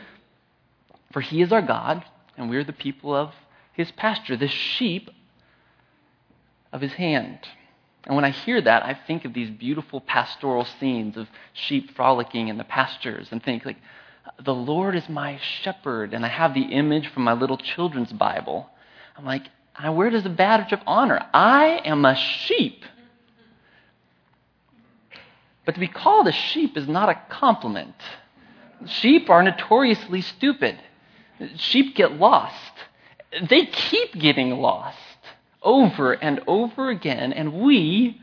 For 1.13 1.21
he 1.21 1.41
is 1.41 1.53
our 1.53 1.61
God, 1.61 2.03
and 2.37 2.49
we 2.49 2.57
are 2.57 2.63
the 2.65 2.73
people 2.73 3.15
of 3.15 3.33
his 3.71 3.89
pasture, 3.91 4.35
the 4.35 4.49
sheep 4.49 5.09
of 6.73 6.81
his 6.81 6.91
hand. 6.91 7.39
And 8.05 8.15
when 8.15 8.25
I 8.25 8.31
hear 8.31 8.59
that, 8.61 8.83
I 8.83 8.99
think 9.07 9.23
of 9.23 9.33
these 9.33 9.49
beautiful 9.49 10.01
pastoral 10.01 10.65
scenes 10.65 11.15
of 11.15 11.29
sheep 11.53 11.95
frolicking 11.95 12.49
in 12.49 12.57
the 12.57 12.65
pastures 12.65 13.29
and 13.31 13.41
think, 13.41 13.63
like, 13.63 13.77
the 14.43 14.53
Lord 14.53 14.95
is 14.95 15.07
my 15.07 15.39
shepherd. 15.61 16.13
And 16.13 16.25
I 16.25 16.29
have 16.29 16.53
the 16.53 16.63
image 16.63 17.07
from 17.07 17.23
my 17.23 17.33
little 17.33 17.57
children's 17.57 18.11
Bible. 18.11 18.69
I'm 19.15 19.25
like, 19.25 19.45
it 19.79 20.13
as 20.13 20.25
a 20.25 20.29
badge 20.29 20.73
of 20.73 20.81
honor. 20.85 21.25
I 21.33 21.81
am 21.85 22.03
a 22.03 22.15
sheep. 22.15 22.83
But 25.65 25.75
to 25.75 25.79
be 25.79 25.87
called 25.87 26.27
a 26.27 26.31
sheep 26.31 26.77
is 26.77 26.87
not 26.87 27.09
a 27.09 27.21
compliment. 27.29 27.95
Sheep 28.85 29.29
are 29.29 29.43
notoriously 29.43 30.21
stupid. 30.21 30.79
Sheep 31.55 31.95
get 31.95 32.13
lost. 32.13 32.73
They 33.49 33.65
keep 33.65 34.13
getting 34.13 34.51
lost 34.51 34.97
over 35.61 36.13
and 36.13 36.41
over 36.47 36.89
again, 36.89 37.31
and 37.31 37.53
we 37.61 38.19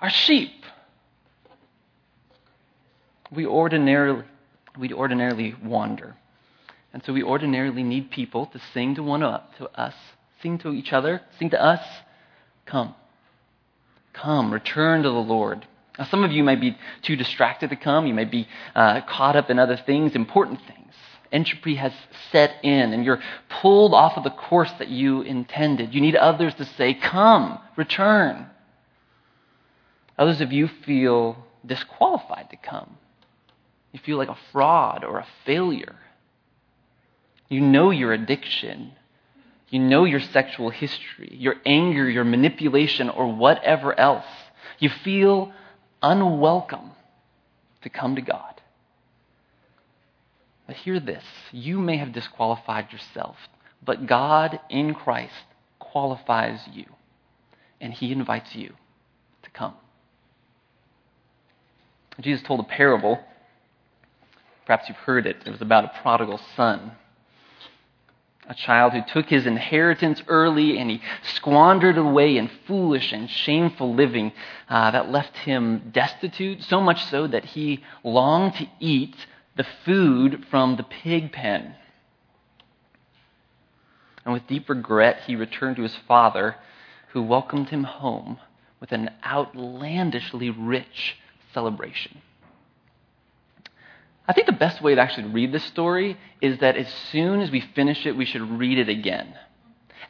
are 0.00 0.10
sheep. 0.10 0.52
We 3.30 3.46
ordinarily, 3.46 4.24
we 4.78 4.92
ordinarily 4.92 5.54
wander. 5.62 6.16
And 6.92 7.02
so 7.04 7.14
we 7.14 7.22
ordinarily 7.22 7.82
need 7.82 8.10
people 8.10 8.46
to 8.46 8.60
sing 8.74 8.94
to 8.96 9.02
one 9.02 9.22
up 9.22 9.56
to 9.56 9.68
us 9.80 9.94
Sing 10.42 10.58
to 10.58 10.72
each 10.72 10.92
other, 10.92 11.22
sing 11.38 11.50
to 11.50 11.62
us. 11.62 11.80
Come. 12.66 12.94
Come, 14.12 14.52
return 14.52 15.04
to 15.04 15.08
the 15.08 15.14
Lord. 15.14 15.66
Now, 15.98 16.04
some 16.04 16.24
of 16.24 16.32
you 16.32 16.42
might 16.42 16.60
be 16.60 16.76
too 17.02 17.16
distracted 17.16 17.70
to 17.70 17.76
come. 17.76 18.06
You 18.06 18.14
might 18.14 18.30
be 18.30 18.48
uh, 18.74 19.02
caught 19.02 19.36
up 19.36 19.50
in 19.50 19.58
other 19.58 19.76
things, 19.76 20.14
important 20.14 20.60
things. 20.66 20.94
Entropy 21.30 21.76
has 21.76 21.92
set 22.30 22.56
in, 22.62 22.92
and 22.92 23.04
you're 23.04 23.22
pulled 23.48 23.94
off 23.94 24.16
of 24.16 24.24
the 24.24 24.30
course 24.30 24.72
that 24.78 24.88
you 24.88 25.22
intended. 25.22 25.94
You 25.94 26.00
need 26.00 26.16
others 26.16 26.54
to 26.54 26.64
say, 26.64 26.94
Come, 26.94 27.58
return. 27.76 28.46
Others 30.18 30.40
of 30.42 30.52
you 30.52 30.68
feel 30.84 31.36
disqualified 31.64 32.50
to 32.50 32.56
come. 32.56 32.98
You 33.92 34.00
feel 34.00 34.18
like 34.18 34.28
a 34.28 34.38
fraud 34.52 35.04
or 35.04 35.18
a 35.18 35.26
failure. 35.44 35.96
You 37.48 37.60
know 37.60 37.90
your 37.90 38.12
addiction. 38.12 38.92
You 39.68 39.78
know 39.78 40.04
your 40.04 40.20
sexual 40.20 40.70
history, 40.70 41.30
your 41.32 41.56
anger, 41.64 42.08
your 42.08 42.24
manipulation, 42.24 43.08
or 43.08 43.32
whatever 43.32 43.98
else. 43.98 44.26
You 44.78 44.90
feel 44.90 45.52
unwelcome 46.02 46.92
to 47.82 47.88
come 47.88 48.16
to 48.16 48.22
God. 48.22 48.60
But 50.66 50.76
hear 50.76 51.00
this 51.00 51.24
you 51.50 51.78
may 51.78 51.96
have 51.98 52.12
disqualified 52.12 52.92
yourself, 52.92 53.36
but 53.84 54.06
God 54.06 54.60
in 54.70 54.94
Christ 54.94 55.32
qualifies 55.78 56.60
you, 56.72 56.86
and 57.80 57.92
He 57.92 58.12
invites 58.12 58.54
you 58.54 58.74
to 59.42 59.50
come. 59.50 59.74
Jesus 62.20 62.46
told 62.46 62.60
a 62.60 62.64
parable. 62.64 63.18
Perhaps 64.66 64.88
you've 64.88 64.98
heard 64.98 65.26
it. 65.26 65.36
It 65.44 65.50
was 65.50 65.60
about 65.60 65.84
a 65.84 66.00
prodigal 66.02 66.40
son 66.56 66.92
a 68.48 68.54
child 68.54 68.92
who 68.92 69.02
took 69.02 69.28
his 69.28 69.46
inheritance 69.46 70.20
early 70.26 70.78
and 70.78 70.90
he 70.90 71.00
squandered 71.34 71.96
away 71.96 72.36
in 72.36 72.50
foolish 72.66 73.12
and 73.12 73.30
shameful 73.30 73.94
living 73.94 74.32
uh, 74.68 74.90
that 74.90 75.10
left 75.10 75.36
him 75.38 75.90
destitute, 75.92 76.62
so 76.62 76.80
much 76.80 77.04
so 77.06 77.26
that 77.26 77.44
he 77.44 77.82
longed 78.02 78.54
to 78.54 78.66
eat 78.80 79.14
the 79.56 79.66
food 79.84 80.44
from 80.50 80.76
the 80.76 80.82
pig 80.82 81.32
pen. 81.32 81.74
And 84.24 84.34
with 84.34 84.46
deep 84.46 84.68
regret, 84.68 85.22
he 85.26 85.36
returned 85.36 85.76
to 85.76 85.82
his 85.82 85.96
father, 86.08 86.56
who 87.08 87.22
welcomed 87.22 87.68
him 87.68 87.84
home 87.84 88.38
with 88.80 88.92
an 88.92 89.10
outlandishly 89.24 90.50
rich 90.50 91.16
celebration. 91.52 92.22
I 94.26 94.32
think 94.32 94.46
the 94.46 94.52
best 94.52 94.80
way 94.80 94.94
to 94.94 95.00
actually 95.00 95.28
read 95.28 95.52
this 95.52 95.64
story 95.64 96.16
is 96.40 96.58
that 96.58 96.76
as 96.76 96.92
soon 97.10 97.40
as 97.40 97.50
we 97.50 97.60
finish 97.60 98.06
it, 98.06 98.16
we 98.16 98.24
should 98.24 98.42
read 98.42 98.78
it 98.78 98.88
again, 98.88 99.34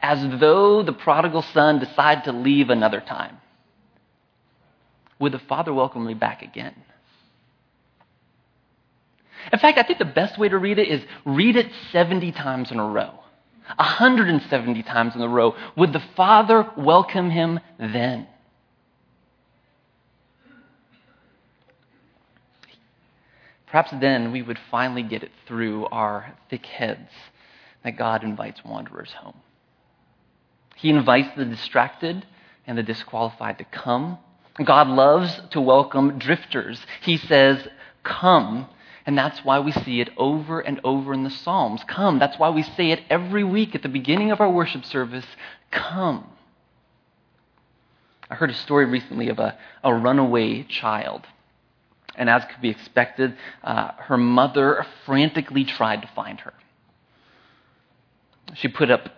as 0.01 0.39
though 0.39 0.83
the 0.83 0.93
prodigal 0.93 1.43
son 1.43 1.79
decided 1.79 2.25
to 2.25 2.33
leave 2.33 2.71
another 2.71 3.01
time. 3.01 3.39
Would 5.19 5.33
the 5.33 5.39
father 5.39 5.73
welcome 5.73 6.05
me 6.05 6.15
back 6.15 6.43
again? 6.43 6.75
In 9.53 9.59
fact, 9.59 9.79
I 9.79 9.83
think 9.83 9.99
the 9.99 10.05
best 10.05 10.39
way 10.39 10.49
to 10.49 10.59
read 10.59 10.79
it 10.79 10.89
is 10.89 11.03
read 11.25 11.57
it 11.57 11.71
70 11.91 12.33
times 12.33 12.71
in 12.71 12.79
a 12.79 12.87
row. 12.87 13.19
170 13.77 14.83
times 14.83 15.15
in 15.15 15.21
a 15.21 15.29
row. 15.29 15.55
Would 15.77 15.93
the 15.93 16.03
Father 16.17 16.69
welcome 16.77 17.31
him 17.31 17.61
then? 17.79 18.27
Perhaps 23.73 23.91
then 24.01 24.31
we 24.31 24.43
would 24.43 24.59
finally 24.71 25.03
get 25.03 25.25
it 25.25 25.33
through 25.49 25.87
our 25.87 26.35
thick 26.49 26.65
heads 26.65 27.11
that 27.83 27.97
God 27.97 28.23
invites 28.23 28.65
wanderers 28.65 29.13
home. 29.13 29.41
He 30.77 30.91
invites 30.91 31.37
the 31.37 31.45
distracted 31.45 32.25
and 32.67 32.79
the 32.79 32.85
disqualified 32.85 33.59
to 33.59 33.65
come. 33.65 34.19
God 34.65 34.87
loves 34.87 35.41
to 35.51 35.61
welcome 35.61 36.21
drifters. 36.21 36.81
He 37.01 37.17
says, 37.17 37.67
Come 38.05 38.69
and 39.05 39.19
that's 39.19 39.45
why 39.45 39.59
we 39.59 39.73
see 39.73 40.01
it 40.01 40.11
over 40.17 40.61
and 40.61 40.81
over 40.85 41.13
in 41.13 41.25
the 41.25 41.31
Psalms. 41.31 41.83
Come. 41.89 42.19
That's 42.19 42.39
why 42.39 42.51
we 42.51 42.63
say 42.63 42.91
it 42.91 43.03
every 43.11 43.43
week 43.43 43.75
at 43.75 43.83
the 43.83 43.89
beginning 43.89 44.31
of 44.31 44.41
our 44.41 44.51
worship 44.51 44.85
service. 44.85 45.27
Come. 45.71 46.29
I 48.31 48.37
heard 48.37 48.51
a 48.51 48.55
story 48.55 48.85
recently 48.85 49.29
of 49.29 49.39
a, 49.39 49.59
a 49.83 49.93
runaway 49.93 50.63
child. 50.63 51.27
And 52.15 52.29
as 52.29 52.45
could 52.45 52.61
be 52.61 52.71
expected, 52.71 53.37
uh, 53.65 53.93
her 53.99 54.17
mother 54.17 54.87
frantically 55.07 55.65
tried 55.65 56.03
to 56.03 56.09
find 56.09 56.41
her. 56.41 56.53
She 58.55 58.69
put 58.69 58.91
up 58.91 59.09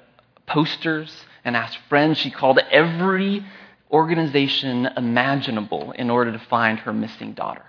posters 0.46 1.24
and 1.44 1.56
asked 1.56 1.78
friends. 1.88 2.18
She 2.18 2.30
called 2.30 2.58
every 2.70 3.44
organization 3.90 4.86
imaginable 4.96 5.92
in 5.92 6.10
order 6.10 6.32
to 6.32 6.38
find 6.38 6.78
her 6.80 6.92
missing 6.92 7.32
daughter. 7.32 7.64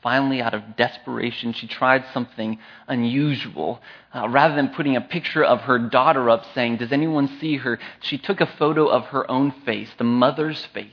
Finally, 0.00 0.40
out 0.40 0.54
of 0.54 0.76
desperation, 0.76 1.52
she 1.52 1.66
tried 1.66 2.04
something 2.14 2.58
unusual. 2.86 3.80
Uh, 4.14 4.28
rather 4.28 4.54
than 4.54 4.68
putting 4.68 4.94
a 4.94 5.00
picture 5.00 5.42
of 5.42 5.60
her 5.62 5.78
daughter 5.78 6.30
up 6.30 6.44
saying, 6.54 6.76
Does 6.76 6.92
anyone 6.92 7.26
see 7.40 7.56
her? 7.56 7.78
She 8.00 8.16
took 8.16 8.40
a 8.40 8.46
photo 8.46 8.86
of 8.86 9.06
her 9.06 9.28
own 9.28 9.50
face, 9.64 9.90
the 9.98 10.04
mother's 10.04 10.64
face, 10.66 10.88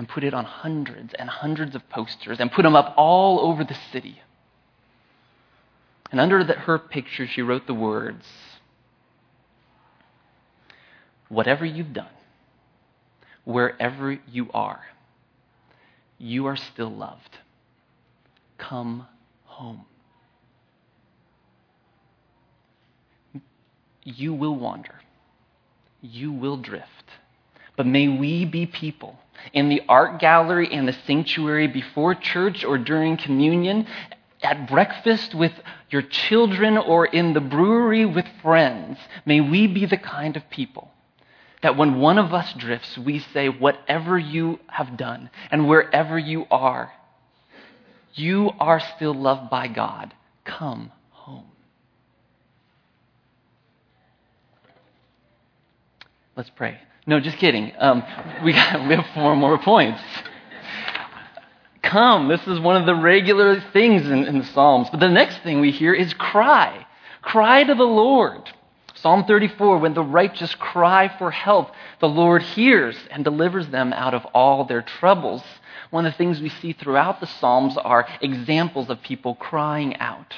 and 0.00 0.08
put 0.08 0.24
it 0.24 0.32
on 0.32 0.46
hundreds 0.46 1.12
and 1.12 1.28
hundreds 1.28 1.74
of 1.74 1.86
posters 1.90 2.40
and 2.40 2.50
put 2.50 2.62
them 2.62 2.74
up 2.74 2.94
all 2.96 3.38
over 3.38 3.64
the 3.64 3.76
city. 3.92 4.22
And 6.10 6.18
under 6.18 6.42
the, 6.42 6.54
her 6.54 6.78
picture, 6.78 7.26
she 7.26 7.42
wrote 7.42 7.66
the 7.66 7.74
words 7.74 8.24
Whatever 11.28 11.66
you've 11.66 11.92
done, 11.92 12.08
wherever 13.44 14.18
you 14.26 14.48
are, 14.54 14.80
you 16.16 16.46
are 16.46 16.56
still 16.56 16.90
loved 16.90 17.36
come 18.56 19.06
home. 19.44 19.84
You 24.02 24.32
will 24.32 24.56
wander. 24.56 25.02
You 26.00 26.32
will 26.32 26.56
drift. 26.56 26.88
But 27.76 27.86
may 27.86 28.08
we 28.08 28.44
be 28.44 28.66
people 28.66 29.18
in 29.52 29.68
the 29.68 29.82
art 29.88 30.20
gallery 30.20 30.68
and 30.72 30.86
the 30.86 30.96
sanctuary 31.06 31.66
before 31.66 32.14
church 32.14 32.64
or 32.64 32.78
during 32.78 33.16
communion, 33.16 33.86
at 34.42 34.68
breakfast 34.68 35.34
with 35.34 35.52
your 35.90 36.02
children 36.02 36.78
or 36.78 37.06
in 37.06 37.34
the 37.34 37.40
brewery 37.40 38.06
with 38.06 38.26
friends. 38.42 38.98
May 39.26 39.40
we 39.40 39.66
be 39.66 39.86
the 39.86 39.96
kind 39.96 40.36
of 40.36 40.48
people 40.50 40.90
that 41.62 41.76
when 41.76 42.00
one 42.00 42.18
of 42.18 42.32
us 42.32 42.52
drifts, 42.54 42.96
we 42.96 43.18
say, 43.18 43.48
Whatever 43.48 44.18
you 44.18 44.58
have 44.68 44.96
done 44.96 45.30
and 45.50 45.68
wherever 45.68 46.18
you 46.18 46.46
are, 46.50 46.92
you 48.14 48.50
are 48.58 48.80
still 48.80 49.14
loved 49.14 49.50
by 49.50 49.68
God. 49.68 50.14
Come 50.44 50.90
home. 51.10 51.44
Let's 56.34 56.50
pray. 56.50 56.78
No, 57.10 57.18
just 57.18 57.38
kidding. 57.38 57.72
Um, 57.76 58.04
we, 58.44 58.52
got, 58.52 58.86
we 58.86 58.94
have 58.94 59.04
four 59.14 59.34
more 59.34 59.58
points. 59.58 60.00
Come. 61.82 62.28
This 62.28 62.46
is 62.46 62.60
one 62.60 62.76
of 62.76 62.86
the 62.86 62.94
regular 62.94 63.60
things 63.72 64.06
in, 64.06 64.26
in 64.26 64.38
the 64.38 64.44
Psalms. 64.44 64.86
But 64.92 65.00
the 65.00 65.08
next 65.08 65.38
thing 65.38 65.60
we 65.60 65.72
hear 65.72 65.92
is 65.92 66.14
cry. 66.14 66.86
Cry 67.20 67.64
to 67.64 67.74
the 67.74 67.82
Lord. 67.82 68.48
Psalm 68.94 69.24
34 69.24 69.78
When 69.78 69.92
the 69.92 70.04
righteous 70.04 70.54
cry 70.54 71.12
for 71.18 71.32
help, 71.32 71.72
the 71.98 72.08
Lord 72.08 72.42
hears 72.42 72.96
and 73.10 73.24
delivers 73.24 73.66
them 73.70 73.92
out 73.92 74.14
of 74.14 74.24
all 74.26 74.64
their 74.64 74.82
troubles. 74.82 75.42
One 75.90 76.06
of 76.06 76.12
the 76.12 76.16
things 76.16 76.40
we 76.40 76.48
see 76.48 76.74
throughout 76.74 77.18
the 77.18 77.26
Psalms 77.26 77.76
are 77.76 78.06
examples 78.20 78.88
of 78.88 79.02
people 79.02 79.34
crying 79.34 79.96
out. 79.96 80.36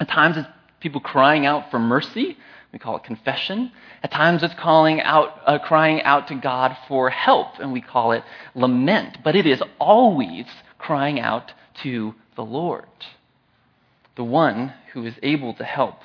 At 0.00 0.08
times 0.08 0.38
it's 0.38 0.48
people 0.80 1.00
crying 1.00 1.46
out 1.46 1.70
for 1.70 1.78
mercy. 1.78 2.36
We 2.72 2.78
call 2.78 2.96
it 2.96 3.04
confession. 3.04 3.72
At 4.02 4.10
times 4.10 4.42
it's 4.42 4.54
calling 4.54 5.00
out, 5.00 5.40
uh, 5.46 5.58
crying 5.58 6.02
out 6.02 6.28
to 6.28 6.34
God 6.34 6.76
for 6.88 7.10
help, 7.10 7.58
and 7.58 7.72
we 7.72 7.80
call 7.80 8.12
it 8.12 8.22
lament. 8.54 9.18
But 9.22 9.36
it 9.36 9.46
is 9.46 9.62
always 9.78 10.46
crying 10.78 11.20
out 11.20 11.52
to 11.82 12.14
the 12.36 12.44
Lord, 12.44 12.86
the 14.16 14.24
one 14.24 14.72
who 14.92 15.04
is 15.04 15.14
able 15.22 15.54
to 15.54 15.64
help. 15.64 15.96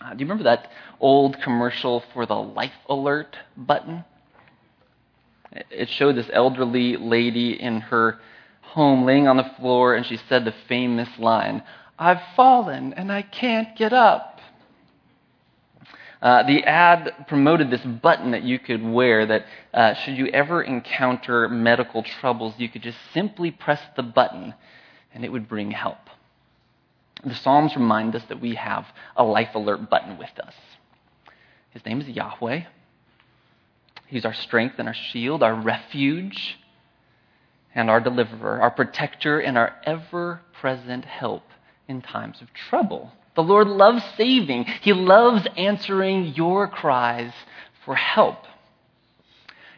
Uh, 0.00 0.14
do 0.14 0.20
you 0.20 0.26
remember 0.26 0.44
that 0.44 0.70
old 1.00 1.40
commercial 1.42 2.04
for 2.12 2.26
the 2.26 2.34
Life 2.34 2.72
Alert 2.88 3.36
button? 3.56 4.04
It 5.70 5.88
showed 5.88 6.16
this 6.16 6.30
elderly 6.32 6.96
lady 6.96 7.60
in 7.60 7.80
her 7.80 8.20
home 8.60 9.04
laying 9.04 9.26
on 9.26 9.36
the 9.36 9.50
floor, 9.58 9.94
and 9.94 10.06
she 10.06 10.18
said 10.28 10.44
the 10.44 10.54
famous 10.68 11.08
line 11.18 11.62
I've 12.00 12.22
fallen 12.34 12.94
and 12.94 13.12
I 13.12 13.20
can't 13.20 13.76
get 13.76 13.92
up. 13.92 14.40
Uh, 16.22 16.42
the 16.44 16.64
ad 16.64 17.26
promoted 17.28 17.70
this 17.70 17.82
button 17.82 18.30
that 18.30 18.42
you 18.42 18.58
could 18.58 18.82
wear 18.82 19.26
that, 19.26 19.44
uh, 19.72 19.94
should 19.94 20.16
you 20.16 20.26
ever 20.28 20.62
encounter 20.62 21.46
medical 21.48 22.02
troubles, 22.02 22.54
you 22.56 22.70
could 22.70 22.82
just 22.82 22.98
simply 23.12 23.50
press 23.50 23.80
the 23.96 24.02
button 24.02 24.54
and 25.12 25.24
it 25.24 25.32
would 25.32 25.46
bring 25.46 25.70
help. 25.70 25.98
The 27.22 27.34
Psalms 27.34 27.76
remind 27.76 28.16
us 28.16 28.22
that 28.30 28.40
we 28.40 28.54
have 28.54 28.86
a 29.14 29.22
life 29.22 29.54
alert 29.54 29.90
button 29.90 30.16
with 30.16 30.38
us. 30.42 30.54
His 31.70 31.84
name 31.84 32.00
is 32.00 32.08
Yahweh. 32.08 32.62
He's 34.06 34.24
our 34.24 34.34
strength 34.34 34.76
and 34.78 34.88
our 34.88 34.94
shield, 34.94 35.42
our 35.42 35.54
refuge 35.54 36.58
and 37.74 37.90
our 37.90 38.00
deliverer, 38.00 38.60
our 38.60 38.70
protector 38.70 39.38
and 39.38 39.58
our 39.58 39.76
ever 39.84 40.40
present 40.52 41.04
help 41.04 41.42
in 41.90 42.00
times 42.00 42.40
of 42.40 42.48
trouble. 42.54 43.10
The 43.34 43.42
Lord 43.42 43.66
loves 43.66 44.02
saving, 44.16 44.64
He 44.80 44.92
loves 44.92 45.46
answering 45.56 46.34
your 46.34 46.68
cries 46.68 47.32
for 47.84 47.94
help. 47.94 48.38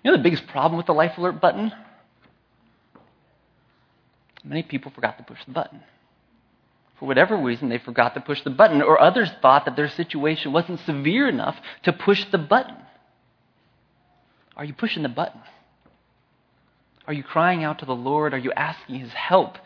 You 0.04 0.10
know 0.10 0.16
the 0.16 0.22
biggest 0.22 0.46
problem 0.48 0.76
with 0.76 0.86
the 0.86 0.94
Life 0.94 1.16
Alert 1.16 1.40
button? 1.40 1.72
Many 4.44 4.62
people 4.62 4.92
forgot 4.92 5.18
to 5.18 5.24
push 5.24 5.38
the 5.46 5.52
button. 5.52 5.80
For 6.98 7.06
whatever 7.06 7.36
reason, 7.36 7.68
they 7.68 7.78
forgot 7.78 8.14
to 8.14 8.20
push 8.20 8.42
the 8.42 8.50
button, 8.50 8.82
or 8.82 9.00
others 9.00 9.30
thought 9.40 9.64
that 9.64 9.76
their 9.76 9.88
situation 9.88 10.52
wasn't 10.52 10.80
severe 10.80 11.28
enough 11.28 11.56
to 11.84 11.92
push 11.92 12.24
the 12.30 12.38
button. 12.38 12.76
Are 14.56 14.64
you 14.64 14.74
pushing 14.74 15.02
the 15.02 15.08
button? 15.08 15.40
Are 17.06 17.12
you 17.12 17.22
crying 17.22 17.64
out 17.64 17.78
to 17.78 17.86
the 17.86 17.94
Lord? 17.94 18.34
Are 18.34 18.38
you 18.38 18.52
asking 18.52 18.96
His 19.00 19.12
help? 19.12 19.56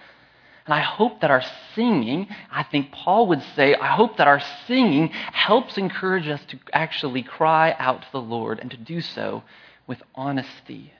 And 0.66 0.74
I 0.74 0.80
hope 0.80 1.20
that 1.20 1.30
our 1.30 1.44
singing, 1.74 2.26
I 2.50 2.64
think 2.64 2.90
Paul 2.90 3.28
would 3.28 3.42
say, 3.54 3.76
I 3.76 3.86
hope 3.86 4.16
that 4.16 4.26
our 4.26 4.42
singing 4.66 5.08
helps 5.08 5.78
encourage 5.78 6.26
us 6.26 6.40
to 6.48 6.58
actually 6.72 7.22
cry 7.22 7.74
out 7.78 8.02
to 8.02 8.08
the 8.10 8.20
Lord 8.20 8.58
and 8.58 8.70
to 8.72 8.76
do 8.76 9.00
so 9.00 9.44
with 9.86 10.02
honesty. 10.16 10.92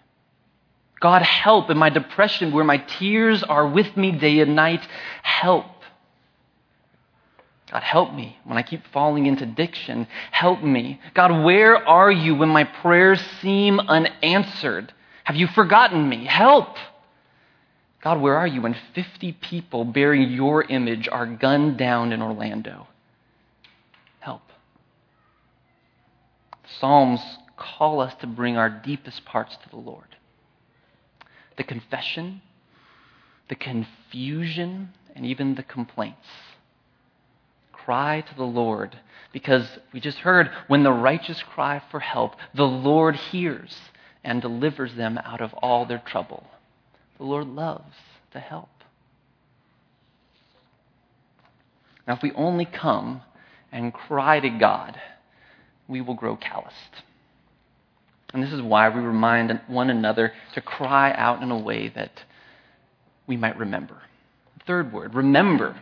God, 1.00 1.22
help 1.22 1.68
in 1.68 1.76
my 1.76 1.90
depression 1.90 2.52
where 2.52 2.64
my 2.64 2.79
tears 2.79 3.42
are 3.42 3.66
with 3.66 3.96
me 3.96 4.12
day 4.12 4.38
and 4.38 4.55
night. 4.55 4.87
Help. 5.22 5.66
God, 7.70 7.83
help 7.83 8.14
me 8.14 8.38
when 8.44 8.57
I 8.57 8.62
keep 8.62 8.87
falling 8.92 9.26
into 9.26 9.42
addiction. 9.42 10.07
Help 10.31 10.62
me. 10.62 11.00
God, 11.12 11.44
where 11.44 11.76
are 11.76 12.12
you 12.12 12.37
when 12.37 12.48
my 12.48 12.62
prayers 12.62 13.20
seem 13.42 13.81
unanswered? 13.81 14.94
Have 15.24 15.35
you 15.35 15.48
forgotten 15.48 16.09
me? 16.09 16.24
Help. 16.24 16.76
God, 18.07 18.21
where 18.21 18.37
are 18.37 18.47
you 18.47 18.62
when 18.62 18.77
50 18.95 19.33
people 19.33 19.85
bearing 19.85 20.31
your 20.31 20.62
image 20.62 21.09
are 21.09 21.27
gunned 21.27 21.77
down 21.77 22.12
in 22.12 22.23
Orlando? 22.23 22.87
help. 24.21 24.42
Psalms 26.79 27.21
call 27.57 27.99
us 27.99 28.14
to 28.21 28.29
bring 28.29 28.57
our 28.57 28.71
deepest 28.71 29.25
parts 29.25 29.57
to 29.57 29.69
the 29.71 29.77
Lord. 29.77 30.07
The 31.57 31.64
confession, 31.64 32.42
the 33.49 33.57
confusion, 33.57 34.90
and 35.16 35.27
even 35.27 35.57
the 35.57 35.64
complaints. 35.64 36.29
Cry 37.73 38.21
to 38.21 38.35
the 38.37 38.45
Lord 38.45 38.97
because 39.33 39.66
we 39.92 39.99
just 39.99 40.19
heard 40.19 40.49
when 40.69 40.85
the 40.85 40.92
righteous 40.92 41.42
cry 41.42 41.83
for 41.90 41.99
help, 41.99 42.37
the 42.55 42.69
Lord 42.69 43.16
hears 43.16 43.77
and 44.23 44.40
delivers 44.40 44.95
them 44.95 45.19
out 45.25 45.40
of 45.40 45.53
all 45.55 45.87
their 45.87 46.03
trouble. 46.07 46.47
The 47.18 47.24
Lord 47.24 47.46
loves 47.46 47.94
to 48.33 48.40
help. 48.40 48.68
Now, 52.07 52.14
if 52.14 52.22
we 52.22 52.33
only 52.33 52.64
come 52.64 53.22
and 53.72 53.92
cry 53.92 54.40
to 54.40 54.48
God, 54.48 55.00
we 55.88 56.00
will 56.00 56.14
grow 56.14 56.37
calloused. 56.37 57.02
And 58.33 58.42
this 58.42 58.52
is 58.52 58.62
why 58.62 58.88
we 58.88 59.00
remind 59.00 59.61
one 59.66 59.90
another 59.90 60.33
to 60.55 60.61
cry 60.61 61.12
out 61.12 61.42
in 61.42 61.50
a 61.50 61.59
way 61.59 61.88
that 61.88 62.22
we 63.26 63.37
might 63.37 63.59
remember. 63.59 63.96
Third 64.66 64.92
word, 64.92 65.14
remember. 65.14 65.76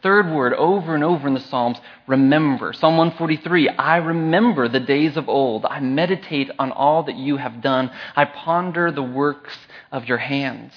Third 0.00 0.30
word 0.30 0.54
over 0.54 0.94
and 0.94 1.02
over 1.02 1.26
in 1.26 1.34
the 1.34 1.40
Psalms, 1.40 1.78
remember. 2.06 2.72
Psalm 2.72 2.96
143, 2.96 3.68
I 3.70 3.96
remember 3.96 4.68
the 4.68 4.78
days 4.78 5.16
of 5.16 5.28
old. 5.28 5.66
I 5.66 5.80
meditate 5.80 6.50
on 6.58 6.70
all 6.70 7.02
that 7.04 7.16
you 7.16 7.36
have 7.36 7.60
done. 7.60 7.90
I 8.14 8.24
ponder 8.24 8.92
the 8.92 9.02
works 9.02 9.56
of 9.90 10.04
your 10.04 10.18
hands. 10.18 10.72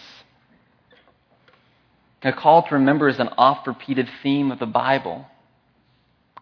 A 2.23 2.33
call 2.33 2.63
to 2.63 2.75
remember 2.75 3.09
is 3.09 3.19
an 3.19 3.29
oft 3.37 3.67
repeated 3.67 4.09
theme 4.23 4.51
of 4.51 4.59
the 4.59 4.65
Bible 4.65 5.27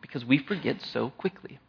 because 0.01 0.23
we 0.23 0.37
forget 0.37 0.81
so 0.81 1.09
quickly. 1.11 1.59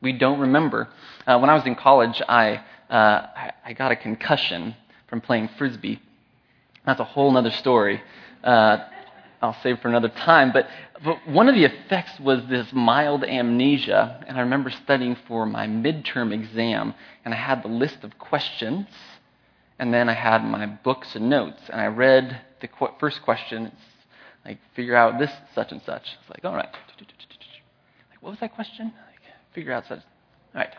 We 0.00 0.12
don't 0.12 0.40
remember. 0.40 0.88
Uh, 1.26 1.38
when 1.38 1.50
I 1.50 1.54
was 1.54 1.66
in 1.66 1.74
college, 1.74 2.20
I, 2.28 2.62
uh, 2.88 3.50
I 3.64 3.72
got 3.74 3.92
a 3.92 3.96
concussion 3.96 4.76
from 5.08 5.20
playing 5.20 5.50
frisbee. 5.58 6.00
That's 6.86 7.00
a 7.00 7.04
whole 7.04 7.36
other 7.36 7.50
story. 7.50 8.00
Uh, 8.42 8.78
I'll 9.42 9.56
save 9.62 9.80
for 9.80 9.88
another 9.88 10.08
time. 10.08 10.52
But, 10.52 10.68
but 11.02 11.26
one 11.26 11.48
of 11.48 11.54
the 11.54 11.64
effects 11.64 12.20
was 12.20 12.42
this 12.48 12.68
mild 12.72 13.24
amnesia. 13.24 14.22
And 14.26 14.36
I 14.36 14.40
remember 14.40 14.70
studying 14.70 15.16
for 15.26 15.46
my 15.46 15.66
midterm 15.66 16.32
exam, 16.32 16.94
and 17.24 17.32
I 17.32 17.38
had 17.38 17.62
the 17.62 17.68
list 17.68 17.98
of 18.02 18.18
questions, 18.18 18.86
and 19.78 19.94
then 19.94 20.08
I 20.08 20.14
had 20.14 20.44
my 20.44 20.66
books 20.66 21.16
and 21.16 21.30
notes. 21.30 21.62
And 21.70 21.80
I 21.80 21.86
read 21.86 22.40
the 22.60 22.68
qu- 22.68 22.90
first 22.98 23.22
question. 23.22 23.66
It's 23.66 23.82
like, 24.44 24.58
figure 24.74 24.94
out 24.94 25.18
this, 25.18 25.32
such 25.54 25.72
and 25.72 25.80
such. 25.82 26.02
It's 26.20 26.30
like, 26.30 26.44
all 26.44 26.54
right. 26.54 26.68
Like, 26.70 28.22
what 28.22 28.30
was 28.30 28.40
that 28.40 28.54
question? 28.54 28.86
Like, 28.86 29.34
figure 29.54 29.72
out 29.72 29.86
such. 29.86 30.00
All 30.54 30.60
right. 30.60 30.74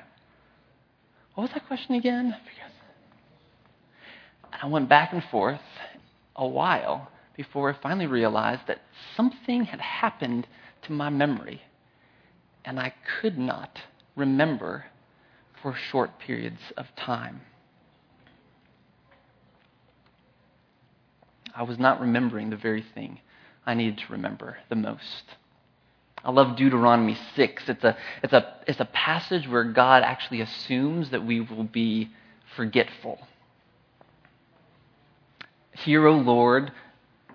What 1.34 1.44
was 1.44 1.52
that 1.54 1.66
question 1.66 1.96
again? 1.96 2.36
And 4.54 4.62
I 4.62 4.68
went 4.68 4.88
back 4.88 5.14
and 5.14 5.24
forth 5.26 5.62
a 6.36 6.46
while 6.46 7.10
before 7.42 7.72
I 7.72 7.82
finally 7.82 8.06
realized 8.06 8.62
that 8.68 8.82
something 9.18 9.64
had 9.64 9.82
happened 9.82 10.46
to 10.84 10.92
my 10.92 11.10
memory, 11.10 11.60
and 12.64 12.80
I 12.80 12.94
could 13.20 13.36
not 13.36 13.82
remember 14.16 14.86
for 15.60 15.74
short 15.74 16.20
periods 16.20 16.62
of 16.78 16.86
time. 16.96 17.42
I 21.56 21.64
was 21.64 21.80
not 21.80 22.00
remembering 22.00 22.52
the 22.52 22.58
very 22.58 22.86
thing 22.94 23.20
I 23.66 23.74
needed 23.74 23.98
to 23.98 24.12
remember 24.12 24.58
the 24.70 24.76
most. 24.76 25.24
I 26.24 26.30
love 26.30 26.56
Deuteronomy 26.56 27.18
6. 27.36 27.64
It's 27.70 27.84
a, 27.84 27.98
it's, 28.22 28.34
a, 28.34 28.54
it's 28.68 28.80
a 28.80 28.86
passage 28.86 29.48
where 29.48 29.64
God 29.64 30.04
actually 30.04 30.42
assumes 30.42 31.10
that 31.10 31.26
we 31.26 31.42
will 31.42 31.64
be 31.64 32.12
forgetful. 32.56 33.18
Hear, 35.72 36.06
O 36.06 36.14
Lord, 36.18 36.72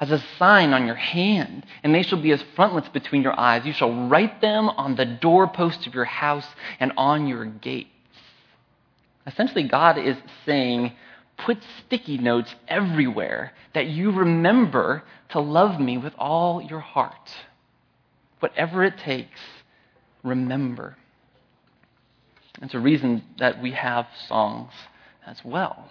as 0.00 0.10
a 0.10 0.24
sign 0.38 0.72
on 0.72 0.86
your 0.86 0.96
hand, 0.96 1.64
and 1.82 1.94
they 1.94 2.02
shall 2.02 2.20
be 2.20 2.32
as 2.32 2.42
frontlets 2.56 2.88
between 2.88 3.22
your 3.22 3.38
eyes. 3.38 3.66
You 3.66 3.74
shall 3.74 4.08
write 4.08 4.40
them 4.40 4.70
on 4.70 4.96
the 4.96 5.04
doorposts 5.04 5.86
of 5.86 5.94
your 5.94 6.06
house 6.06 6.46
and 6.80 6.92
on 6.96 7.26
your 7.26 7.44
gates. 7.44 7.90
Essentially, 9.26 9.64
God 9.64 9.98
is 9.98 10.16
saying, 10.46 10.92
put 11.36 11.58
sticky 11.84 12.16
notes 12.16 12.54
everywhere 12.66 13.52
that 13.74 13.88
you 13.88 14.10
remember 14.10 15.02
to 15.30 15.40
love 15.40 15.78
me 15.78 15.98
with 15.98 16.14
all 16.18 16.62
your 16.62 16.80
heart. 16.80 17.30
Whatever 18.40 18.82
it 18.82 18.96
takes, 18.98 19.40
remember. 20.24 20.96
It's 22.62 22.74
a 22.74 22.80
reason 22.80 23.22
that 23.38 23.60
we 23.60 23.72
have 23.72 24.06
songs 24.28 24.72
as 25.26 25.44
well 25.44 25.90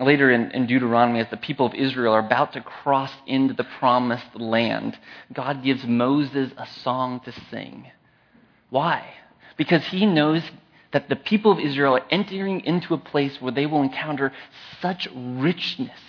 later 0.00 0.30
in, 0.30 0.50
in, 0.50 0.66
Deuteronomy, 0.66 1.20
as 1.20 1.30
the 1.30 1.36
people 1.36 1.66
of 1.66 1.74
Israel 1.74 2.14
are 2.14 2.26
about 2.26 2.52
to 2.54 2.60
cross 2.60 3.12
into 3.26 3.54
the 3.54 3.64
promised 3.64 4.34
land, 4.34 4.98
God 5.32 5.62
gives 5.62 5.84
Moses 5.84 6.50
a 6.56 6.66
song 6.66 7.20
to 7.20 7.32
sing. 7.50 7.90
Why? 8.70 9.14
Because 9.56 9.84
he 9.84 10.06
knows 10.06 10.42
that 10.92 11.08
the 11.08 11.16
people 11.16 11.52
of 11.52 11.58
Israel 11.58 11.96
are 11.96 12.06
entering 12.10 12.60
into 12.60 12.94
a 12.94 12.98
place 12.98 13.40
where 13.40 13.52
they 13.52 13.66
will 13.66 13.82
encounter 13.82 14.32
such 14.80 15.08
richness, 15.14 16.00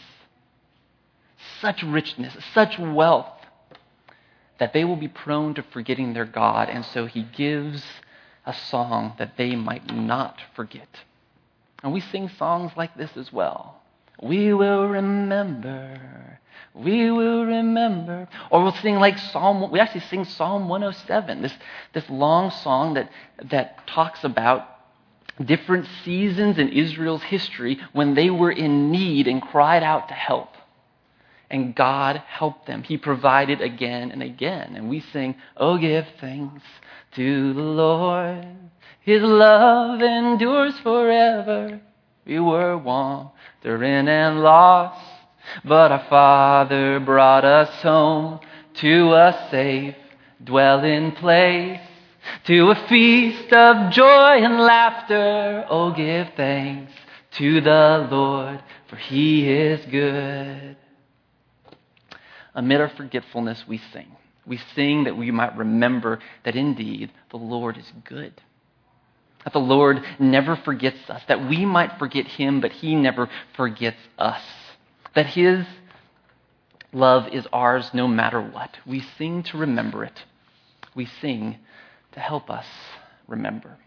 such 1.60 1.84
richness, 1.84 2.36
such 2.54 2.78
wealth, 2.80 3.30
that 4.60 4.74
they 4.74 4.86
will 4.86 4.96
be 4.96 5.08
prone 5.08 5.54
to 5.56 5.64
forgetting 5.64 6.14
their 6.14 6.26
God. 6.26 6.70
And 6.70 6.86
so 6.86 7.06
he 7.06 7.24
gives 7.24 7.84
a 8.46 8.54
song 8.54 9.14
that 9.18 9.38
they 9.38 9.56
might 9.56 9.94
not 9.94 10.40
forget. 10.56 10.88
And 11.86 11.94
we 11.94 12.02
sing 12.02 12.30
songs 12.40 12.72
like 12.76 12.98
this 12.98 13.16
as 13.16 13.32
well. 13.32 13.80
We 14.20 14.56
will 14.56 14.88
remember. 14.88 16.40
We 16.74 17.12
will 17.12 17.46
remember. 17.46 18.28
Or 18.50 18.64
we'll 18.64 18.72
sing 18.72 18.96
like 18.96 19.20
Psalm, 19.20 19.70
we 19.70 19.80
actually 19.80 20.02
sing 20.02 20.26
Psalm 20.26 20.68
107, 20.68 21.44
this, 21.44 21.54
this 21.94 22.10
long 22.10 22.50
song 22.50 22.96
that, 22.96 23.12
that 23.52 23.86
talks 23.86 24.24
about 24.24 24.68
different 25.40 25.86
seasons 26.04 26.58
in 26.58 26.70
Israel's 26.70 27.22
history 27.22 27.80
when 27.94 28.16
they 28.16 28.32
were 28.32 28.52
in 28.52 28.90
need 28.90 29.28
and 29.28 29.40
cried 29.40 29.84
out 29.84 30.08
to 30.08 30.16
help. 30.16 30.50
And 31.50 31.76
God 31.76 32.18
helped 32.28 32.66
them. 32.66 32.84
He 32.84 32.98
provided 32.98 33.62
again 33.62 34.12
and 34.12 34.24
again. 34.24 34.76
And 34.76 34.90
we 34.90 35.00
sing, 35.00 35.36
Oh, 35.56 35.78
give 35.78 36.06
thanks 36.20 36.64
to 37.14 37.54
the 37.54 37.62
Lord. 37.62 38.48
His 39.02 39.22
love 39.22 40.02
endures 40.02 40.78
forever. 40.80 41.80
We 42.26 42.40
were 42.40 42.76
wandering 42.76 44.08
and 44.08 44.42
lost, 44.42 45.00
but 45.64 45.92
our 45.92 46.06
Father 46.10 47.00
brought 47.00 47.46
us 47.46 47.70
home 47.84 48.40
to 48.76 49.14
a 49.14 49.48
safe 49.52 49.96
dwelling 50.44 51.12
place, 51.14 51.80
to 52.46 52.72
a 52.72 52.88
feast 52.88 53.54
of 53.54 53.92
joy 53.92 54.44
and 54.44 54.60
laughter. 54.60 55.66
Oh, 55.70 55.92
give 55.92 56.30
thanks 56.36 56.92
to 57.34 57.62
the 57.62 58.08
Lord, 58.10 58.64
for 58.88 58.96
he 58.96 59.48
is 59.50 59.86
good. 59.86 60.78
Amid 62.56 62.82
our 62.82 62.90
forgetfulness, 62.90 63.66
we 63.68 63.80
sing. 63.94 64.08
We 64.48 64.60
sing 64.74 65.04
that 65.04 65.18
we 65.18 65.30
might 65.32 65.56
remember 65.58 66.20
that 66.44 66.56
indeed 66.56 67.12
the 67.30 67.38
Lord 67.38 67.78
is 67.78 67.92
good 68.04 68.42
that 69.46 69.54
the 69.54 69.60
Lord 69.60 70.04
never 70.20 70.56
forgets 70.58 71.08
us, 71.08 71.22
that 71.28 71.48
we 71.48 71.66
might 71.66 71.98
forget 72.00 72.26
him, 72.26 72.60
but 72.60 72.72
he 72.72 72.96
never 72.96 73.30
forgets 73.56 74.00
us, 74.18 74.42
that 75.14 75.28
his 75.28 75.66
love 76.92 77.28
is 77.28 77.48
ours 77.54 77.92
no 77.94 78.08
matter 78.08 78.42
what. 78.42 78.76
We 78.86 79.06
sing 79.18 79.44
to 79.44 79.58
remember 79.60 80.04
it, 80.04 80.20
we 80.96 81.06
sing 81.06 81.58
to 82.14 82.20
help 82.20 82.50
us 82.50 82.66
remember. 83.28 83.78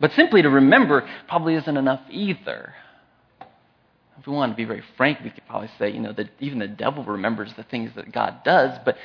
But 0.00 0.12
simply 0.12 0.42
to 0.42 0.50
remember 0.50 1.08
probably 1.28 1.54
isn't 1.54 1.76
enough 1.76 2.00
either. 2.10 2.74
We 4.26 4.32
want 4.32 4.52
to 4.52 4.56
be 4.56 4.64
very 4.64 4.82
frank, 4.96 5.20
we 5.22 5.30
could 5.30 5.46
probably 5.46 5.70
say, 5.78 5.90
you 5.90 6.00
know, 6.00 6.12
that 6.12 6.30
even 6.40 6.58
the 6.58 6.66
devil 6.66 7.04
remembers 7.04 7.54
the 7.54 7.62
things 7.62 7.92
that 7.94 8.10
God 8.12 8.42
does, 8.44 8.76
but 8.84 8.96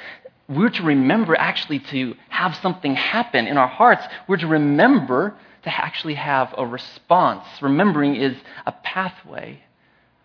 we're 0.49 0.69
to 0.69 0.83
remember 0.83 1.35
actually 1.35 1.79
to 1.79 2.15
have 2.29 2.55
something 2.57 2.95
happen 2.95 3.47
in 3.47 3.57
our 3.57 3.67
hearts. 3.67 4.03
We're 4.27 4.37
to 4.37 4.47
remember 4.47 5.35
to 5.63 5.69
actually 5.69 6.15
have 6.15 6.53
a 6.57 6.65
response. 6.65 7.45
Remembering 7.61 8.15
is 8.15 8.35
a 8.65 8.71
pathway, 8.71 9.63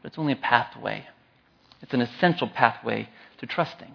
but 0.02 0.08
it's 0.08 0.18
only 0.18 0.32
a 0.32 0.36
pathway. 0.36 1.06
It's 1.82 1.94
an 1.94 2.00
essential 2.00 2.48
pathway 2.48 3.08
to 3.38 3.46
trusting. 3.46 3.92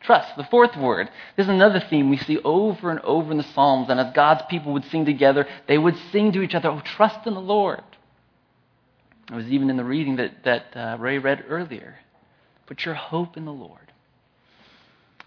Trust, 0.00 0.36
the 0.36 0.44
fourth 0.44 0.76
word. 0.76 1.08
This 1.36 1.44
is 1.44 1.50
another 1.50 1.80
theme 1.80 2.10
we 2.10 2.16
see 2.16 2.38
over 2.38 2.90
and 2.90 3.00
over 3.00 3.30
in 3.30 3.38
the 3.38 3.44
Psalms. 3.44 3.88
And 3.88 4.00
as 4.00 4.12
God's 4.14 4.42
people 4.48 4.72
would 4.72 4.84
sing 4.86 5.04
together, 5.04 5.46
they 5.68 5.78
would 5.78 5.96
sing 6.10 6.32
to 6.32 6.42
each 6.42 6.54
other, 6.54 6.70
Oh, 6.70 6.80
trust 6.80 7.26
in 7.26 7.34
the 7.34 7.40
Lord. 7.40 7.82
It 9.30 9.34
was 9.34 9.46
even 9.46 9.70
in 9.70 9.76
the 9.76 9.84
reading 9.84 10.16
that, 10.16 10.44
that 10.44 10.76
uh, 10.76 10.96
Ray 10.98 11.18
read 11.18 11.44
earlier. 11.48 11.96
Put 12.66 12.84
your 12.84 12.94
hope 12.94 13.36
in 13.36 13.44
the 13.44 13.52
Lord. 13.52 13.78